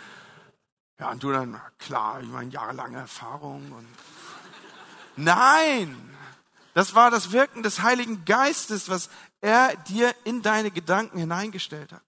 [0.98, 3.86] Ja, und du dann, klar, ich meine, jahrelange Erfahrung und
[5.14, 5.96] Nein!
[6.74, 9.08] Das war das Wirken des Heiligen Geistes, was
[9.40, 12.02] er dir in deine Gedanken hineingestellt hat.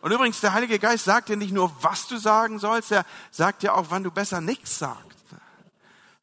[0.00, 3.64] Und übrigens, der Heilige Geist sagt dir nicht nur, was du sagen sollst, er sagt
[3.64, 5.13] dir auch, wann du besser nichts sagst.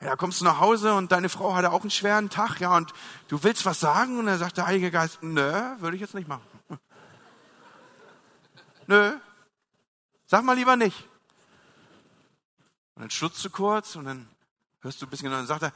[0.01, 2.75] Ja, da kommst du nach Hause und deine Frau hatte auch einen schweren Tag, ja,
[2.75, 2.91] und
[3.27, 6.27] du willst was sagen und dann sagt der Heilige Geist, nö, würde ich jetzt nicht
[6.27, 6.43] machen.
[8.87, 9.13] Nö,
[10.25, 11.07] sag mal lieber nicht.
[12.95, 14.27] Und dann stutzt du kurz und dann
[14.81, 15.73] hörst du ein bisschen genau und dann sagt er,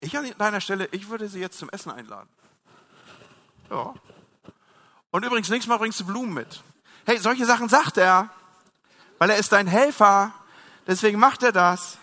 [0.00, 2.28] ich an deiner Stelle, ich würde sie jetzt zum Essen einladen.
[3.70, 3.94] Ja.
[5.10, 6.62] Und übrigens, nächstes Mal bringst du Blumen mit.
[7.04, 8.30] Hey, solche Sachen sagt er,
[9.18, 10.32] weil er ist dein Helfer
[10.86, 11.98] Deswegen macht er das.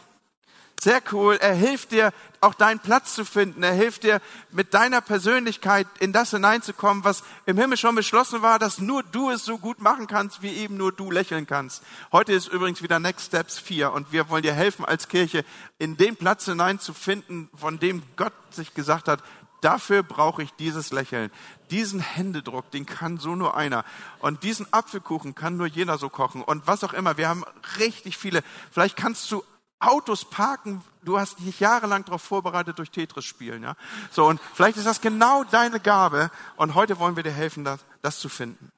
[0.83, 1.37] Sehr cool.
[1.39, 3.63] Er hilft dir, auch deinen Platz zu finden.
[3.63, 4.19] Er hilft dir,
[4.51, 9.29] mit deiner Persönlichkeit in das hineinzukommen, was im Himmel schon beschlossen war, dass nur du
[9.29, 11.83] es so gut machen kannst, wie eben nur du lächeln kannst.
[12.11, 15.45] Heute ist übrigens wieder Next Steps 4 und wir wollen dir helfen als Kirche,
[15.79, 19.23] in den Platz hineinzufinden, von dem Gott sich gesagt hat,
[19.61, 21.31] Dafür brauche ich dieses Lächeln.
[21.71, 23.85] Diesen Händedruck, den kann so nur einer.
[24.19, 26.41] Und diesen Apfelkuchen kann nur jener so kochen.
[26.41, 27.15] Und was auch immer.
[27.15, 27.45] Wir haben
[27.79, 28.43] richtig viele.
[28.73, 29.41] Vielleicht kannst du
[29.83, 30.83] Autos parken.
[31.03, 33.75] Du hast dich jahrelang darauf vorbereitet durch Tetris spielen, ja.
[34.11, 34.25] So.
[34.25, 36.31] Und vielleicht ist das genau deine Gabe.
[36.55, 38.71] Und heute wollen wir dir helfen, das, das zu finden.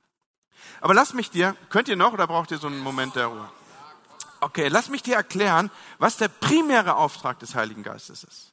[0.81, 3.49] Aber lass mich dir, könnt ihr noch oder braucht ihr so einen Moment der Ruhe?
[4.41, 8.51] Okay, lass mich dir erklären, was der primäre Auftrag des Heiligen Geistes ist.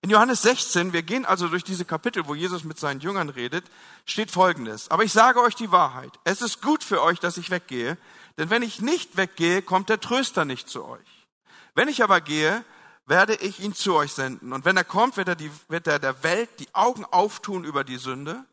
[0.00, 3.64] In Johannes 16, wir gehen also durch diese Kapitel, wo Jesus mit seinen Jüngern redet,
[4.04, 4.90] steht Folgendes.
[4.90, 6.18] Aber ich sage euch die Wahrheit.
[6.24, 7.96] Es ist gut für euch, dass ich weggehe,
[8.36, 11.21] denn wenn ich nicht weggehe, kommt der Tröster nicht zu euch.
[11.74, 12.64] Wenn ich aber gehe,
[13.06, 14.52] werde ich ihn zu euch senden.
[14.52, 17.84] Und wenn er kommt, wird er, die, wird er der Welt die Augen auftun über
[17.84, 18.44] die Sünde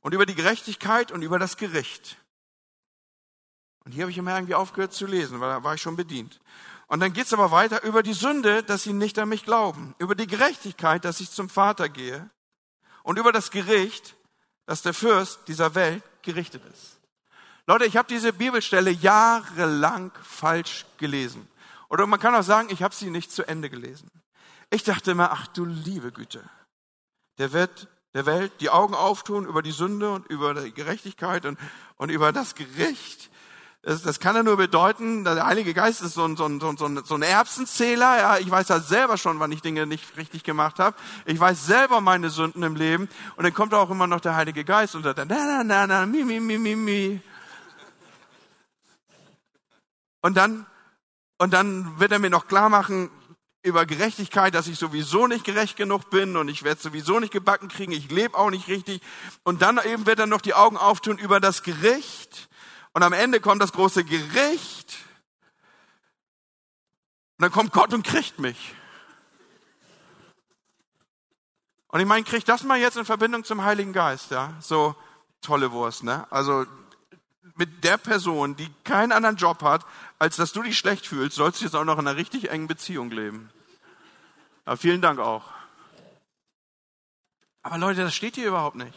[0.00, 2.16] und über die Gerechtigkeit und über das Gericht.
[3.84, 6.40] Und hier habe ich immer irgendwie aufgehört zu lesen, weil da war ich schon bedient.
[6.86, 10.14] Und dann geht's aber weiter über die Sünde, dass sie nicht an mich glauben, über
[10.14, 12.28] die Gerechtigkeit, dass ich zum Vater gehe
[13.02, 14.14] und über das Gericht,
[14.66, 16.98] dass der Fürst dieser Welt gerichtet ist.
[17.66, 21.48] Leute, ich habe diese Bibelstelle jahrelang falsch gelesen.
[21.92, 24.10] Oder man kann auch sagen, ich habe sie nicht zu Ende gelesen.
[24.70, 26.42] Ich dachte immer, ach du liebe Güte,
[27.36, 31.58] der wird der Welt die Augen auftun über die Sünde und über die Gerechtigkeit und,
[31.98, 33.30] und über das Gericht.
[33.82, 36.86] Das, das kann ja nur bedeuten, der Heilige Geist ist so ein, so ein, so
[36.86, 38.18] ein, so ein Erbsenzähler.
[38.18, 40.96] Ja, ich weiß ja selber schon, wann ich Dinge nicht richtig gemacht habe.
[41.26, 43.10] Ich weiß selber meine Sünden im Leben.
[43.36, 46.06] Und dann kommt auch immer noch der Heilige Geist und sagt, na, na, na, na,
[46.06, 47.20] mi, mi, mi, mi, mi.
[50.22, 50.64] Und dann,
[51.42, 53.10] und dann wird er mir noch klar machen,
[53.64, 57.66] über Gerechtigkeit, dass ich sowieso nicht gerecht genug bin und ich werde sowieso nicht gebacken
[57.66, 59.02] kriegen, ich lebe auch nicht richtig.
[59.42, 62.48] Und dann eben wird er noch die Augen auftun über das Gericht
[62.92, 64.98] und am Ende kommt das große Gericht.
[67.38, 68.76] Und dann kommt Gott und kriegt mich.
[71.88, 74.54] Und ich meine, kriegt das mal jetzt in Verbindung zum Heiligen Geist, ja?
[74.60, 74.94] So
[75.40, 76.24] tolle Wurst, ne?
[76.30, 76.66] Also
[77.56, 79.84] mit der Person, die keinen anderen Job hat,
[80.18, 82.66] als dass du dich schlecht fühlst, sollst du jetzt auch noch in einer richtig engen
[82.66, 83.50] Beziehung leben.
[84.66, 85.44] Ja, vielen Dank auch.
[87.62, 88.94] Aber Leute, das steht hier überhaupt nicht.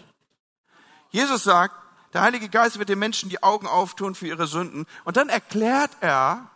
[1.11, 1.75] Jesus sagt,
[2.13, 4.85] der Heilige Geist wird den Menschen die Augen auftun für ihre Sünden.
[5.03, 6.49] Und dann erklärt er,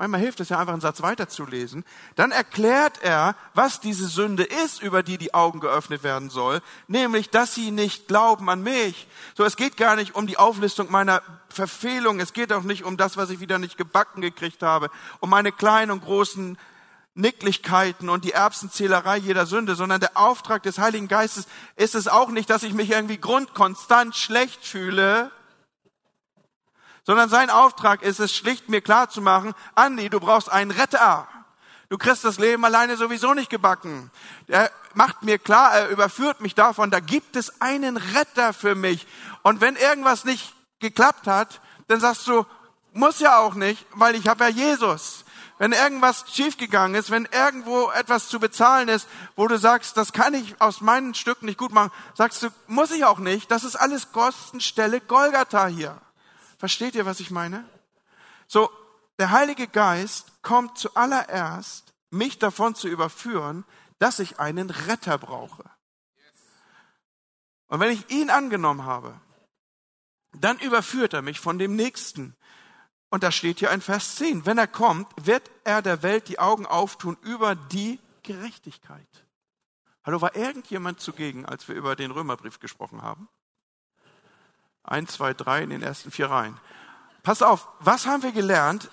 [0.00, 1.84] manchmal hilft es ja einfach einen Satz weiterzulesen,
[2.16, 7.28] dann erklärt er, was diese Sünde ist, über die die Augen geöffnet werden soll, nämlich,
[7.28, 9.06] dass sie nicht glauben an mich.
[9.36, 12.96] So, es geht gar nicht um die Auflistung meiner Verfehlung, es geht auch nicht um
[12.96, 16.56] das, was ich wieder nicht gebacken gekriegt habe, um meine kleinen und großen
[17.14, 22.30] Nicklichkeiten und die Erbsenzählerei jeder Sünde, sondern der Auftrag des Heiligen Geistes ist es auch
[22.30, 25.30] nicht, dass ich mich irgendwie grundkonstant schlecht fühle,
[27.04, 31.28] sondern sein Auftrag ist es schlicht mir klar zu machen, Andi, du brauchst einen Retter.
[31.88, 34.10] Du kriegst das Leben alleine sowieso nicht gebacken.
[34.46, 39.06] Er macht mir klar, er überführt mich davon, da gibt es einen Retter für mich.
[39.42, 42.46] Und wenn irgendwas nicht geklappt hat, dann sagst du,
[42.92, 45.24] muss ja auch nicht, weil ich habe ja Jesus
[45.60, 50.32] wenn irgendwas schiefgegangen ist, wenn irgendwo etwas zu bezahlen ist, wo du sagst, das kann
[50.32, 53.50] ich aus meinen Stücken nicht gut machen, sagst du, muss ich auch nicht.
[53.50, 56.00] Das ist alles Kostenstelle Golgatha hier.
[56.60, 57.64] Versteht ihr, was ich meine?
[58.46, 58.70] So,
[59.18, 63.64] der Heilige Geist kommt zuallererst, mich davon zu überführen,
[63.98, 65.64] dass ich einen Retter brauche.
[67.68, 69.18] Und wenn ich ihn angenommen habe,
[70.32, 72.36] dann überführt er mich von dem Nächsten,
[73.08, 74.44] und da steht hier ein Vers 10.
[74.44, 79.26] Wenn er kommt, wird er der Welt die Augen auftun über die Gerechtigkeit.
[80.04, 83.30] Hallo, war irgendjemand zugegen, als wir über den Römerbrief gesprochen haben?
[84.82, 86.58] Eins, zwei, drei in den ersten vier Reihen.
[87.22, 88.90] Pass auf, was haben wir gelernt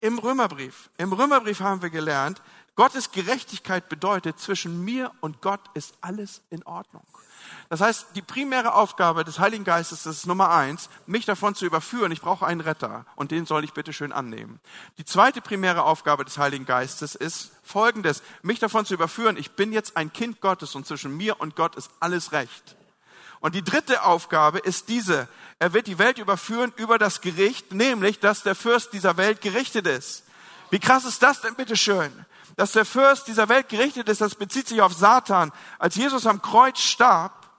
[0.00, 0.90] im Römerbrief?
[0.96, 2.40] Im Römerbrief haben wir gelernt,
[2.74, 7.04] Gottes Gerechtigkeit bedeutet, zwischen mir und Gott ist alles in Ordnung.
[7.68, 12.12] Das heißt, die primäre Aufgabe des Heiligen Geistes ist Nummer eins, mich davon zu überführen,
[12.12, 14.58] ich brauche einen Retter und den soll ich bitte schön annehmen.
[14.96, 19.72] Die zweite primäre Aufgabe des Heiligen Geistes ist folgendes, mich davon zu überführen, ich bin
[19.72, 22.76] jetzt ein Kind Gottes und zwischen mir und Gott ist alles recht.
[23.42, 25.28] Und die dritte Aufgabe ist diese,
[25.58, 29.88] er wird die Welt überführen über das Gericht, nämlich, dass der Fürst dieser Welt gerichtet
[29.88, 30.22] ist.
[30.70, 32.24] Wie krass ist das denn bitte schön?
[32.56, 35.50] Dass der Fürst dieser Welt gerichtet ist, das bezieht sich auf Satan.
[35.80, 37.50] Als Jesus am Kreuz starb,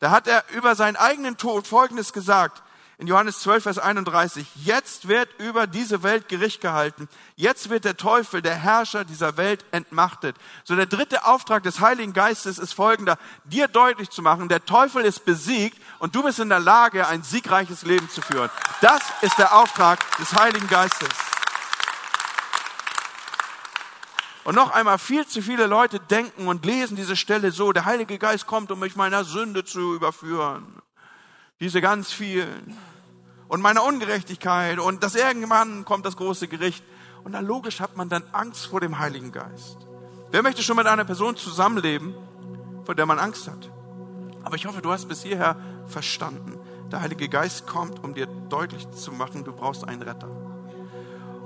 [0.00, 2.62] da hat er über seinen eigenen Tod Folgendes gesagt.
[3.00, 7.08] In Johannes 12, Vers 31, jetzt wird über diese Welt Gericht gehalten.
[7.34, 10.36] Jetzt wird der Teufel, der Herrscher dieser Welt, entmachtet.
[10.64, 15.02] So der dritte Auftrag des Heiligen Geistes ist folgender, dir deutlich zu machen, der Teufel
[15.06, 18.50] ist besiegt und du bist in der Lage, ein siegreiches Leben zu führen.
[18.82, 21.08] Das ist der Auftrag des Heiligen Geistes.
[24.44, 28.18] Und noch einmal, viel zu viele Leute denken und lesen diese Stelle so, der Heilige
[28.18, 30.82] Geist kommt, um mich meiner Sünde zu überführen.
[31.60, 32.76] Diese ganz vielen
[33.48, 36.82] und meiner Ungerechtigkeit und dass irgendwann kommt das große Gericht.
[37.22, 39.76] Und dann logisch hat man dann Angst vor dem Heiligen Geist.
[40.30, 42.14] Wer möchte schon mit einer Person zusammenleben,
[42.84, 43.70] vor der man Angst hat?
[44.42, 46.58] Aber ich hoffe, du hast bis hierher verstanden.
[46.90, 50.30] Der Heilige Geist kommt, um dir deutlich zu machen, du brauchst einen Retter.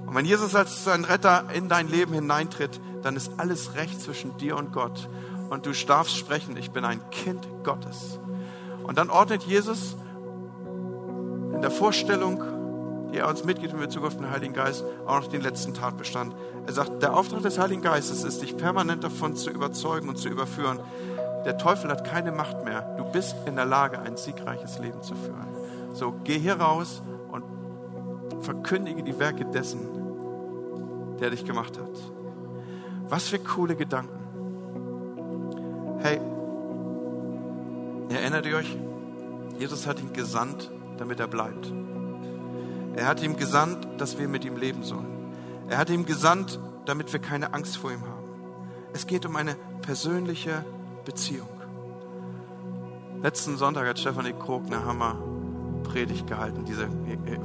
[0.07, 4.37] Und wenn Jesus als ein Retter in dein Leben hineintritt, dann ist alles recht zwischen
[4.39, 5.09] dir und Gott.
[5.51, 8.21] Und du darfst sprechen, ich bin ein Kind Gottes.
[8.85, 9.97] Und dann ordnet Jesus
[11.55, 12.43] in der Vorstellung,
[13.13, 16.35] die er uns mitgibt in Bezug auf den Heiligen Geist, auch noch den letzten Tatbestand.
[16.67, 20.29] Er sagt, der Auftrag des Heiligen Geistes ist, dich permanent davon zu überzeugen und zu
[20.29, 20.81] überführen.
[21.45, 22.97] Der Teufel hat keine Macht mehr.
[22.97, 25.47] Du bist in der Lage, ein siegreiches Leben zu führen.
[25.93, 27.45] So, geh hier raus und
[28.41, 29.81] verkündige die Werke dessen,
[31.21, 31.91] der dich gemacht hat.
[33.09, 34.19] Was für coole Gedanken.
[36.01, 36.21] Hey,
[38.09, 38.77] erinnert ihr euch?
[39.59, 41.73] Jesus hat ihn gesandt, damit er bleibt.
[42.97, 45.07] Er hat ihm gesandt, dass wir mit ihm leben sollen.
[45.69, 48.25] Er hat ihm gesandt, damit wir keine Angst vor ihm haben.
[48.93, 50.65] Es geht um eine persönliche
[51.05, 51.49] Beziehung.
[53.23, 56.65] Letzten Sonntag hat Stefanie Krog eine Hammer-Predigt gehalten.
[56.65, 56.89] Diese,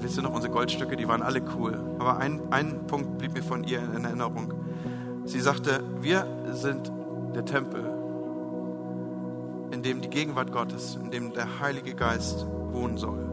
[0.02, 1.80] wisst ihr noch, unsere Goldstücke, die waren alle cool.
[1.98, 4.54] Aber ein, ein Punkt blieb mir von ihr in Erinnerung.
[5.26, 6.92] Sie sagte, wir sind
[7.34, 7.86] der Tempel,
[9.72, 13.29] in dem die Gegenwart Gottes, in dem der Heilige Geist wohnen soll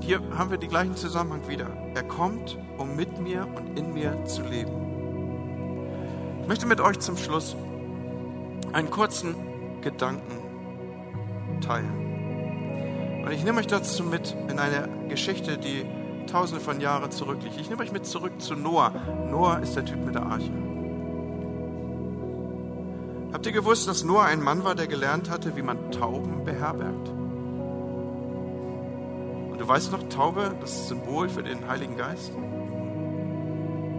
[0.00, 1.68] hier haben wir den gleichen Zusammenhang wieder.
[1.94, 4.72] Er kommt, um mit mir und in mir zu leben.
[6.42, 7.54] Ich möchte mit euch zum Schluss
[8.72, 9.34] einen kurzen
[9.82, 13.22] Gedanken teilen.
[13.24, 15.84] Und ich nehme euch dazu mit in eine Geschichte, die
[16.26, 17.60] tausende von Jahren zurückliegt.
[17.60, 18.92] Ich nehme euch mit zurück zu Noah.
[19.30, 20.50] Noah ist der Typ mit der Arche.
[23.32, 27.19] Habt ihr gewusst, dass Noah ein Mann war, der gelernt hatte, wie man Tauben beherbergt?
[29.70, 32.32] Du weißt noch, Taube, das Symbol für den Heiligen Geist?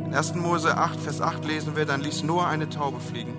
[0.05, 0.36] In 1.
[0.36, 3.38] Mose 8, Vers 8 lesen wir, dann ließ Noah eine Taube fliegen,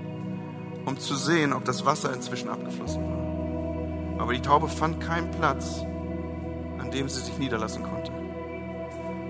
[0.86, 4.22] um zu sehen, ob das Wasser inzwischen abgeflossen war.
[4.22, 5.84] Aber die Taube fand keinen Platz,
[6.78, 8.12] an dem sie sich niederlassen konnte.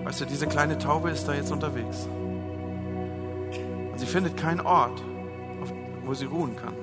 [0.05, 2.07] Weißt du, diese kleine Taube ist da jetzt unterwegs.
[3.91, 5.03] Und sie findet keinen Ort,
[6.05, 6.75] wo sie ruhen kann.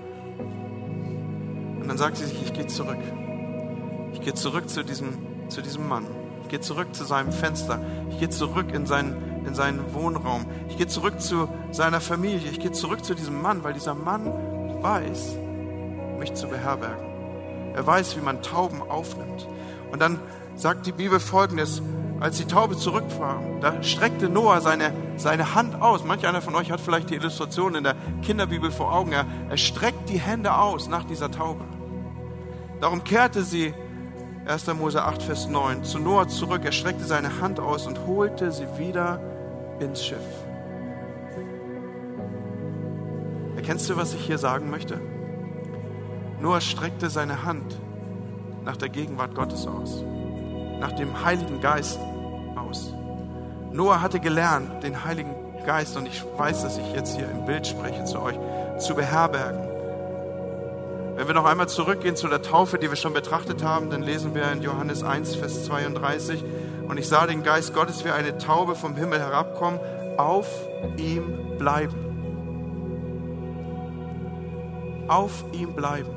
[1.80, 3.00] Und dann sagt sie sich, ich gehe zurück.
[4.12, 6.06] Ich gehe zurück zu diesem zu diesem Mann.
[6.42, 7.80] Ich gehe zurück zu seinem Fenster.
[8.10, 10.46] Ich gehe zurück in seinen, in seinen Wohnraum.
[10.68, 12.50] Ich gehe zurück zu seiner Familie.
[12.50, 14.26] Ich gehe zurück zu diesem Mann, weil dieser Mann
[14.82, 15.36] weiß,
[16.18, 17.04] mich zu beherbergen.
[17.74, 19.46] Er weiß, wie man Tauben aufnimmt.
[19.92, 20.18] Und dann
[20.56, 21.82] sagt die Bibel folgendes,
[22.20, 26.04] als die Taube zurück war, da streckte Noah seine, seine Hand aus.
[26.04, 29.12] Manch einer von euch hat vielleicht die Illustration in der Kinderbibel vor Augen.
[29.12, 31.64] Er, er streckt die Hände aus nach dieser Taube.
[32.80, 33.72] Darum kehrte sie
[34.46, 34.66] 1.
[34.74, 36.62] Mose 8, Vers 9, zu Noah zurück.
[36.64, 39.20] Er streckte seine Hand aus und holte sie wieder
[39.80, 40.18] ins Schiff.
[43.56, 45.00] Erkennst du, was ich hier sagen möchte?
[46.40, 47.78] Noah streckte seine Hand
[48.64, 50.02] nach der Gegenwart Gottes aus,
[50.80, 52.00] nach dem Heiligen Geist
[52.56, 52.94] aus.
[53.72, 55.34] Noah hatte gelernt, den Heiligen
[55.66, 58.38] Geist, und ich weiß, dass ich jetzt hier im Bild spreche zu euch,
[58.78, 59.69] zu beherbergen.
[61.20, 64.34] Wenn wir noch einmal zurückgehen zu der Taufe, die wir schon betrachtet haben, dann lesen
[64.34, 66.42] wir in Johannes 1, Vers 32,
[66.88, 69.78] und ich sah den Geist Gottes wie eine Taube vom Himmel herabkommen,
[70.16, 70.48] auf
[70.96, 71.94] ihm bleiben.
[75.08, 76.08] Auf ihm bleiben.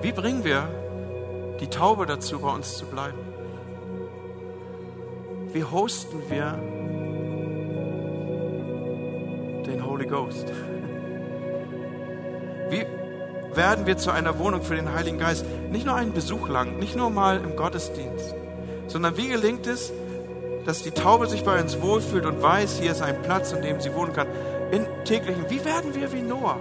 [0.00, 0.68] Wie bringen wir
[1.60, 3.20] die Taube dazu, bei uns zu bleiben?
[5.52, 6.58] Wie hosten wir
[9.64, 10.52] den Holy Ghost?
[12.72, 12.86] Wie
[13.54, 15.44] werden wir zu einer Wohnung für den Heiligen Geist?
[15.70, 18.34] Nicht nur einen Besuch lang, nicht nur mal im Gottesdienst,
[18.86, 19.92] sondern wie gelingt es,
[20.64, 23.78] dass die Taube sich bei uns wohlfühlt und weiß, hier ist ein Platz, an dem
[23.82, 24.26] sie wohnen kann,
[24.70, 25.50] in täglichen.
[25.50, 26.56] Wie werden wir wie Noah?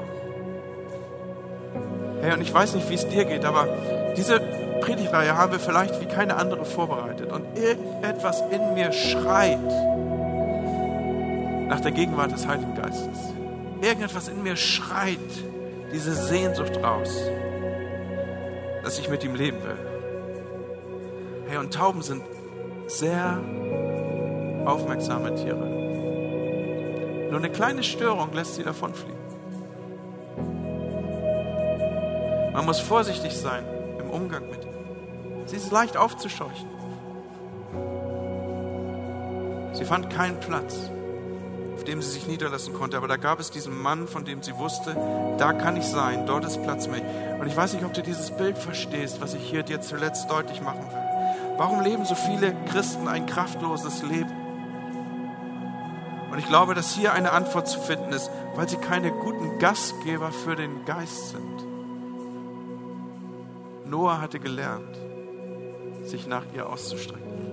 [2.19, 3.69] Hey, und ich weiß nicht, wie es dir geht, aber
[4.17, 4.41] diese
[4.81, 7.31] Predigtreihe haben wir vielleicht wie keine andere vorbereitet.
[7.31, 9.59] Und irgendetwas in mir schreit
[11.69, 13.17] nach der Gegenwart des Heiligen Geistes.
[13.81, 15.17] Irgendetwas in mir schreit
[15.93, 17.23] diese Sehnsucht raus,
[18.83, 19.77] dass ich mit ihm leben will.
[21.47, 22.23] Hey, und Tauben sind
[22.87, 23.39] sehr
[24.65, 25.67] aufmerksame Tiere.
[27.29, 29.19] Nur eine kleine Störung lässt sie davonfliegen.
[32.53, 33.63] Man muss vorsichtig sein
[33.97, 34.71] im Umgang mit ihr.
[35.45, 36.67] Sie ist leicht aufzuscheuchen.
[39.73, 40.91] Sie fand keinen Platz,
[41.81, 44.55] auf dem sie sich niederlassen konnte, aber da gab es diesen Mann, von dem sie
[44.55, 44.95] wusste,
[45.39, 47.01] da kann ich sein, dort ist Platz für mich.
[47.39, 50.61] Und ich weiß nicht, ob du dieses Bild verstehst, was ich hier dir zuletzt deutlich
[50.61, 51.57] machen will.
[51.57, 54.29] Warum leben so viele Christen ein kraftloses Leben?
[56.31, 60.31] Und ich glaube, dass hier eine Antwort zu finden ist, weil sie keine guten Gastgeber
[60.31, 61.65] für den Geist sind.
[63.87, 64.99] Noah hatte gelernt,
[66.03, 67.50] sich nach ihr auszustrecken.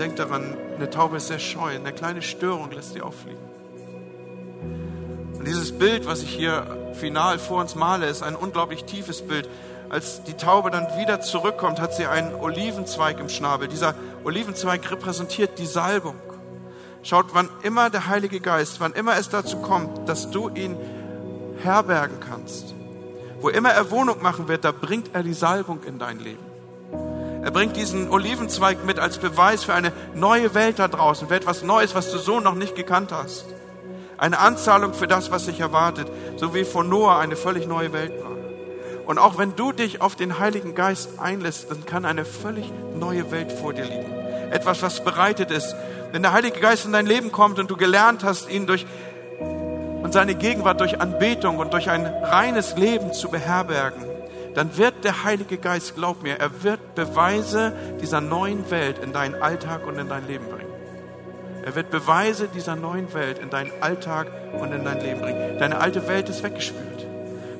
[0.00, 3.42] Und denkt daran, eine Taube ist sehr scheu, eine kleine Störung lässt sie auffliegen.
[5.36, 9.46] Und dieses Bild, was ich hier final vor uns male, ist ein unglaublich tiefes Bild.
[9.90, 13.68] Als die Taube dann wieder zurückkommt, hat sie einen Olivenzweig im Schnabel.
[13.68, 13.94] Dieser
[14.24, 16.16] Olivenzweig repräsentiert die Salbung.
[17.02, 20.78] Schaut, wann immer der Heilige Geist, wann immer es dazu kommt, dass du ihn
[21.62, 22.74] herbergen kannst,
[23.42, 26.49] wo immer er Wohnung machen wird, da bringt er die Salbung in dein Leben.
[27.42, 31.62] Er bringt diesen Olivenzweig mit als Beweis für eine neue Welt da draußen, für etwas
[31.62, 33.46] Neues, was du so noch nicht gekannt hast.
[34.18, 38.12] Eine Anzahlung für das, was sich erwartet, so wie vor Noah eine völlig neue Welt
[38.22, 38.30] war.
[39.06, 43.30] Und auch wenn du dich auf den Heiligen Geist einlässt, dann kann eine völlig neue
[43.30, 44.12] Welt vor dir liegen.
[44.50, 45.74] Etwas, was bereitet ist,
[46.12, 48.86] wenn der Heilige Geist in dein Leben kommt und du gelernt hast, ihn durch
[50.02, 54.09] und seine Gegenwart durch Anbetung und durch ein reines Leben zu beherbergen,
[54.54, 59.40] dann wird der Heilige Geist, glaub mir, er wird Beweise dieser neuen Welt in deinen
[59.40, 60.70] Alltag und in dein Leben bringen.
[61.64, 64.28] Er wird Beweise dieser neuen Welt in deinen Alltag
[64.60, 65.58] und in dein Leben bringen.
[65.58, 67.06] Deine alte Welt ist weggespült.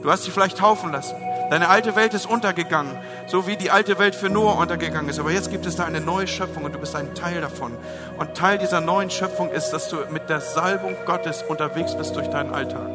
[0.03, 1.17] Du hast sie vielleicht taufen lassen.
[1.51, 5.19] Deine alte Welt ist untergegangen, so wie die alte Welt für Noah untergegangen ist.
[5.19, 7.73] Aber jetzt gibt es da eine neue Schöpfung und du bist ein Teil davon.
[8.19, 12.29] Und Teil dieser neuen Schöpfung ist, dass du mit der Salbung Gottes unterwegs bist durch
[12.29, 12.89] deinen Alltag.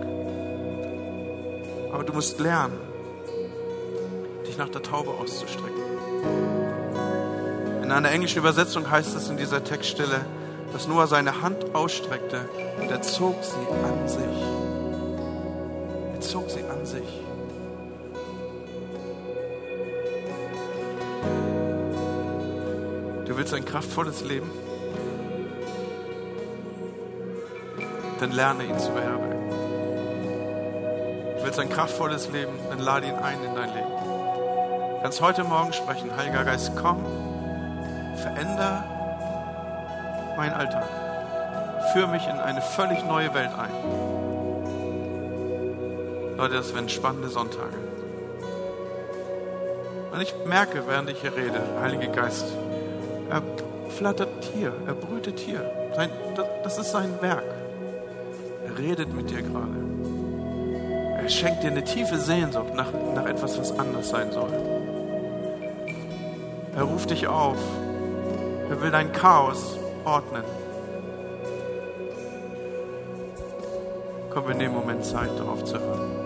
[1.91, 2.80] Aber du musst lernen,
[4.56, 5.82] dich nach der Taube auszustrecken.
[7.84, 10.26] In einer englischen Übersetzung heißt es in dieser Textstelle,
[10.72, 12.49] dass Noah seine Hand ausstreckte
[12.80, 14.22] und er zog sie an sich.
[16.14, 17.22] Er zog sie an sich.
[23.26, 24.49] Du willst ein kraftvolles Leben?
[28.20, 29.49] Dann lerne ihn zu beherbergen.
[31.38, 32.53] Du willst ein kraftvolles Leben?
[32.70, 34.05] Dann lade ihn ein in dein Leben.
[35.06, 36.97] Kannst heute Morgen sprechen, Heiliger Geist, komm,
[38.16, 38.84] veränder
[40.36, 40.89] meinen Alltag.
[41.93, 43.70] Führe mich in eine völlig neue Welt ein.
[46.36, 47.76] Leute, das werden spannende Sonntage.
[50.12, 52.47] Und ich merke, während ich hier rede, Heiliger Geist,
[53.30, 53.43] er
[53.89, 55.70] flattert hier, er brütet hier.
[56.64, 57.45] Das ist sein Werk.
[58.66, 59.85] Er redet mit dir gerade.
[61.26, 64.52] Er schenkt dir eine tiefe Sehnsucht nach, nach etwas, was anders sein soll.
[66.76, 67.58] Er ruft dich auf.
[68.70, 70.44] Er will dein Chaos ordnen.
[74.30, 76.25] Komm, wir nehmen Moment Zeit, darauf zu hören.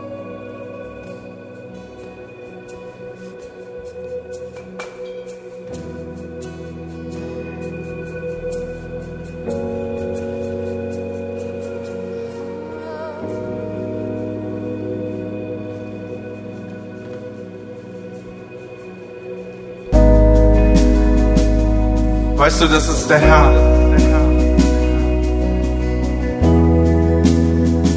[22.49, 23.51] Weißt du, das ist der Herr,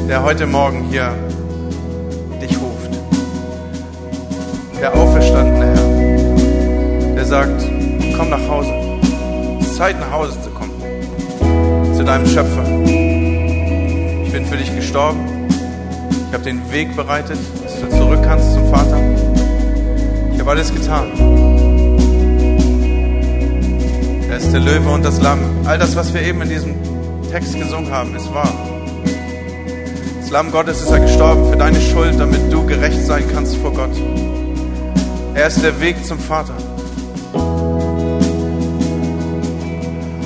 [0.07, 1.11] der heute Morgen hier
[2.39, 2.91] dich ruft.
[4.79, 7.63] Der auferstandene Herr, der sagt,
[8.15, 8.71] komm nach Hause.
[9.59, 10.79] Es ist Zeit, nach Hause zu kommen.
[11.95, 12.63] Zu deinem Schöpfer.
[14.23, 15.47] Ich bin für dich gestorben.
[16.27, 19.01] Ich habe den Weg bereitet, dass du zurück kannst zum Vater.
[20.31, 21.52] Ich habe alles getan.
[24.33, 25.39] Er ist der Löwe und das Lamm.
[25.63, 26.73] All das, was wir eben in diesem
[27.29, 28.51] Text gesungen haben, ist wahr.
[30.19, 33.71] Das Lamm Gottes ist er gestorben für deine Schuld, damit du gerecht sein kannst vor
[33.71, 33.91] Gott.
[35.35, 36.55] Er ist der Weg zum Vater.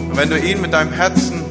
[0.09, 1.43] Und wenn du ihn mit deinem Herzen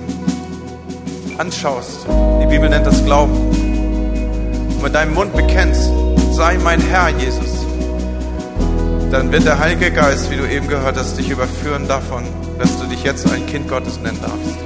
[1.36, 2.06] anschaust,
[2.40, 5.90] die Bibel nennt das Glauben, und mit deinem Mund bekennst,
[6.32, 7.55] sei mein Herr, Jesus,
[9.10, 12.24] dann wird der Heilige Geist, wie du eben gehört hast, dich überführen davon,
[12.58, 14.56] dass du dich jetzt ein Kind Gottes nennen darfst.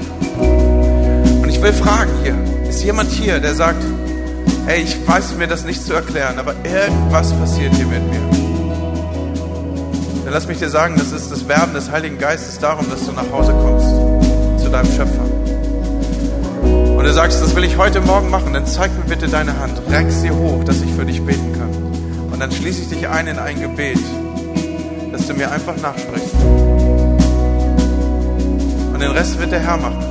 [1.43, 2.35] Und ich will fragen hier,
[2.69, 3.83] ist jemand hier, der sagt,
[4.67, 8.21] hey, ich weiß mir das nicht zu erklären, aber irgendwas passiert hier mit mir.
[10.25, 13.13] dann lass mich dir sagen, das ist das Werben des Heiligen Geistes darum, dass du
[13.13, 13.89] nach Hause kommst
[14.63, 15.25] zu deinem Schöpfer.
[16.97, 19.81] Und du sagst, das will ich heute Morgen machen, dann zeig mir bitte deine Hand,
[19.91, 22.31] reck sie hoch, dass ich für dich beten kann.
[22.31, 23.99] Und dann schließe ich dich ein in ein Gebet,
[25.31, 26.35] du mir einfach nachsprichst.
[28.93, 30.05] Und den Rest wird der Herr machen.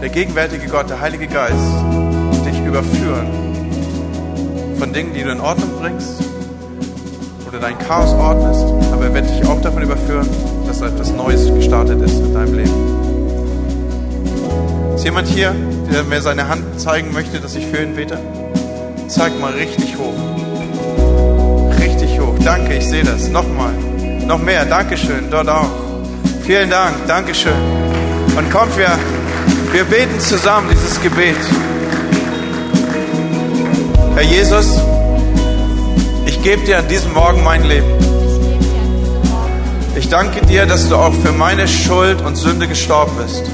[0.00, 1.54] Der gegenwärtige Gott, der Heilige Geist,
[2.46, 3.26] dich überführen
[4.78, 6.22] von Dingen, die du in Ordnung bringst
[7.48, 10.28] oder dein Chaos ordnest, aber er wird dich auch davon überführen,
[10.66, 12.96] dass etwas Neues gestartet ist in deinem Leben.
[14.94, 15.54] Ist jemand hier,
[15.90, 18.18] der mir seine Hand zeigen möchte, dass ich für ihn bete?
[19.08, 20.12] Zeig mal richtig hoch.
[21.80, 22.34] Richtig hoch.
[22.44, 23.28] Danke, ich sehe das.
[23.28, 23.72] Nochmal.
[24.26, 24.64] Noch mehr.
[24.64, 25.30] Dankeschön.
[25.30, 25.70] Dort auch.
[26.42, 27.06] Vielen Dank.
[27.06, 27.52] Dankeschön.
[28.36, 28.98] Und kommt, wir,
[29.72, 31.36] wir beten zusammen dieses Gebet.
[34.14, 34.80] Herr Jesus,
[36.26, 37.86] ich gebe dir an diesem Morgen mein Leben.
[39.94, 43.44] Ich danke dir, dass du auch für meine Schuld und Sünde gestorben bist.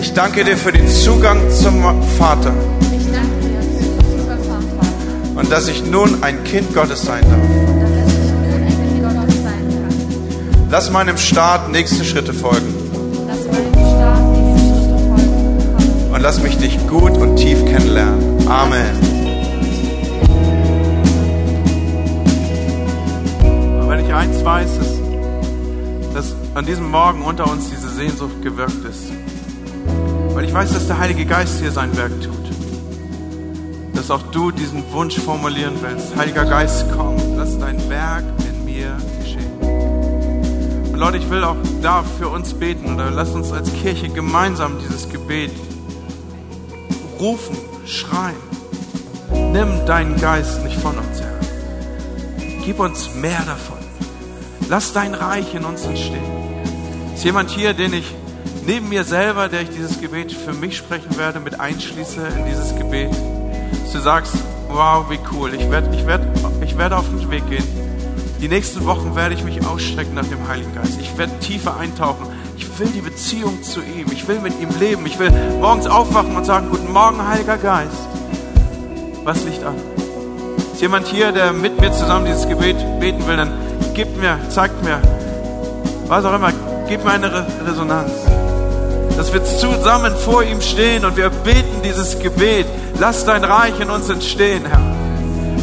[0.00, 1.82] Ich danke dir für den Zugang zum
[2.18, 2.52] Vater.
[5.34, 7.81] Und dass ich nun ein Kind Gottes sein darf.
[10.72, 12.72] Lass meinem Staat nächste Schritte folgen.
[16.10, 18.48] Und lass mich dich gut und tief kennenlernen.
[18.48, 18.96] Amen.
[23.80, 24.98] Aber wenn ich eins weiß, ist,
[26.14, 29.12] dass an diesem Morgen unter uns diese Sehnsucht gewirkt ist.
[30.30, 32.32] Weil ich weiß, dass der Heilige Geist hier sein Werk tut.
[33.92, 36.16] Dass auch du diesen Wunsch formulieren willst.
[36.16, 38.24] Heiliger Geist, komm, lass dein Werk
[41.02, 45.08] Leute, ich will auch da für uns beten oder lass uns als Kirche gemeinsam dieses
[45.08, 45.50] Gebet
[47.18, 48.36] rufen, schreien.
[49.50, 51.40] Nimm deinen Geist nicht von uns, Herr.
[52.64, 53.78] Gib uns mehr davon.
[54.68, 56.22] Lass dein Reich in uns entstehen.
[57.12, 58.14] Ist jemand hier, den ich
[58.64, 62.76] neben mir selber, der ich dieses Gebet für mich sprechen werde, mit einschließe in dieses
[62.76, 63.10] Gebet,
[63.82, 64.34] dass du sagst,
[64.68, 66.24] wow, wie cool, ich werde ich werd,
[66.62, 67.81] ich werd auf den Weg gehen.
[68.42, 70.98] Die nächsten Wochen werde ich mich ausstrecken nach dem Heiligen Geist.
[71.00, 72.26] Ich werde tiefer eintauchen.
[72.58, 74.06] Ich will die Beziehung zu ihm.
[74.10, 75.06] Ich will mit ihm leben.
[75.06, 75.30] Ich will
[75.60, 78.08] morgens aufwachen und sagen, guten Morgen, Heiliger Geist.
[79.22, 79.76] Was liegt an?
[80.72, 83.52] Ist jemand hier, der mit mir zusammen dieses Gebet beten will, dann
[83.94, 85.00] gib mir, zeigt mir,
[86.08, 86.52] was auch immer,
[86.88, 88.10] gib mir eine Resonanz
[89.16, 92.66] dass wir zusammen vor ihm stehen und wir beten dieses Gebet.
[92.98, 94.80] Lass dein Reich in uns entstehen, Herr.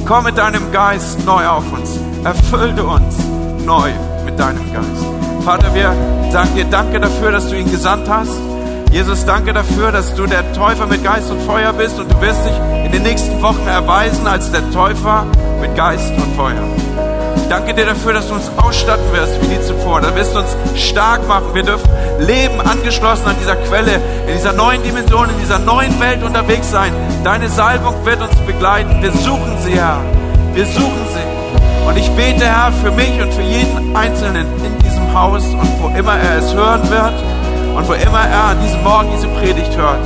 [0.05, 2.08] Komm mit deinem Geist neu auf uns.
[2.23, 3.15] Erfülle uns
[3.65, 3.89] neu
[4.25, 5.05] mit deinem Geist.
[5.45, 5.93] Vater, wir
[6.31, 8.37] sagen dir danke dafür, dass du ihn gesandt hast.
[8.91, 12.45] Jesus, danke dafür, dass du der Täufer mit Geist und Feuer bist und du wirst
[12.45, 12.55] dich
[12.85, 15.25] in den nächsten Wochen erweisen als der Täufer
[15.61, 16.63] mit Geist und Feuer.
[17.49, 20.01] Danke dir dafür, dass du uns ausstatten wirst wie nie zuvor.
[20.01, 21.53] Da wirst du uns stark machen.
[21.53, 21.89] Wir dürfen
[22.19, 23.95] leben, angeschlossen an dieser Quelle,
[24.27, 26.93] in dieser neuen Dimension, in dieser neuen Welt unterwegs sein.
[27.23, 29.01] Deine Salbung wird uns begleiten.
[29.01, 30.01] Wir suchen sie, Herr.
[30.53, 31.38] Wir suchen sie.
[31.89, 35.87] Und ich bete, Herr, für mich und für jeden Einzelnen in diesem Haus und wo
[35.97, 37.13] immer er es hören wird
[37.75, 40.05] und wo immer er an diesem Morgen diese Predigt hört,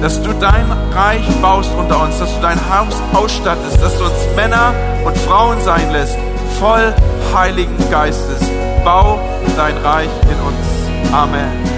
[0.00, 4.36] dass du dein Reich baust unter uns, dass du dein Haus ausstattest, dass du uns
[4.36, 4.72] Männer
[5.04, 6.16] und Frauen sein lässt,
[6.60, 6.94] voll
[7.34, 8.48] Heiligen Geistes.
[8.84, 9.18] Bau
[9.56, 11.12] dein Reich in uns.
[11.12, 11.69] Amen.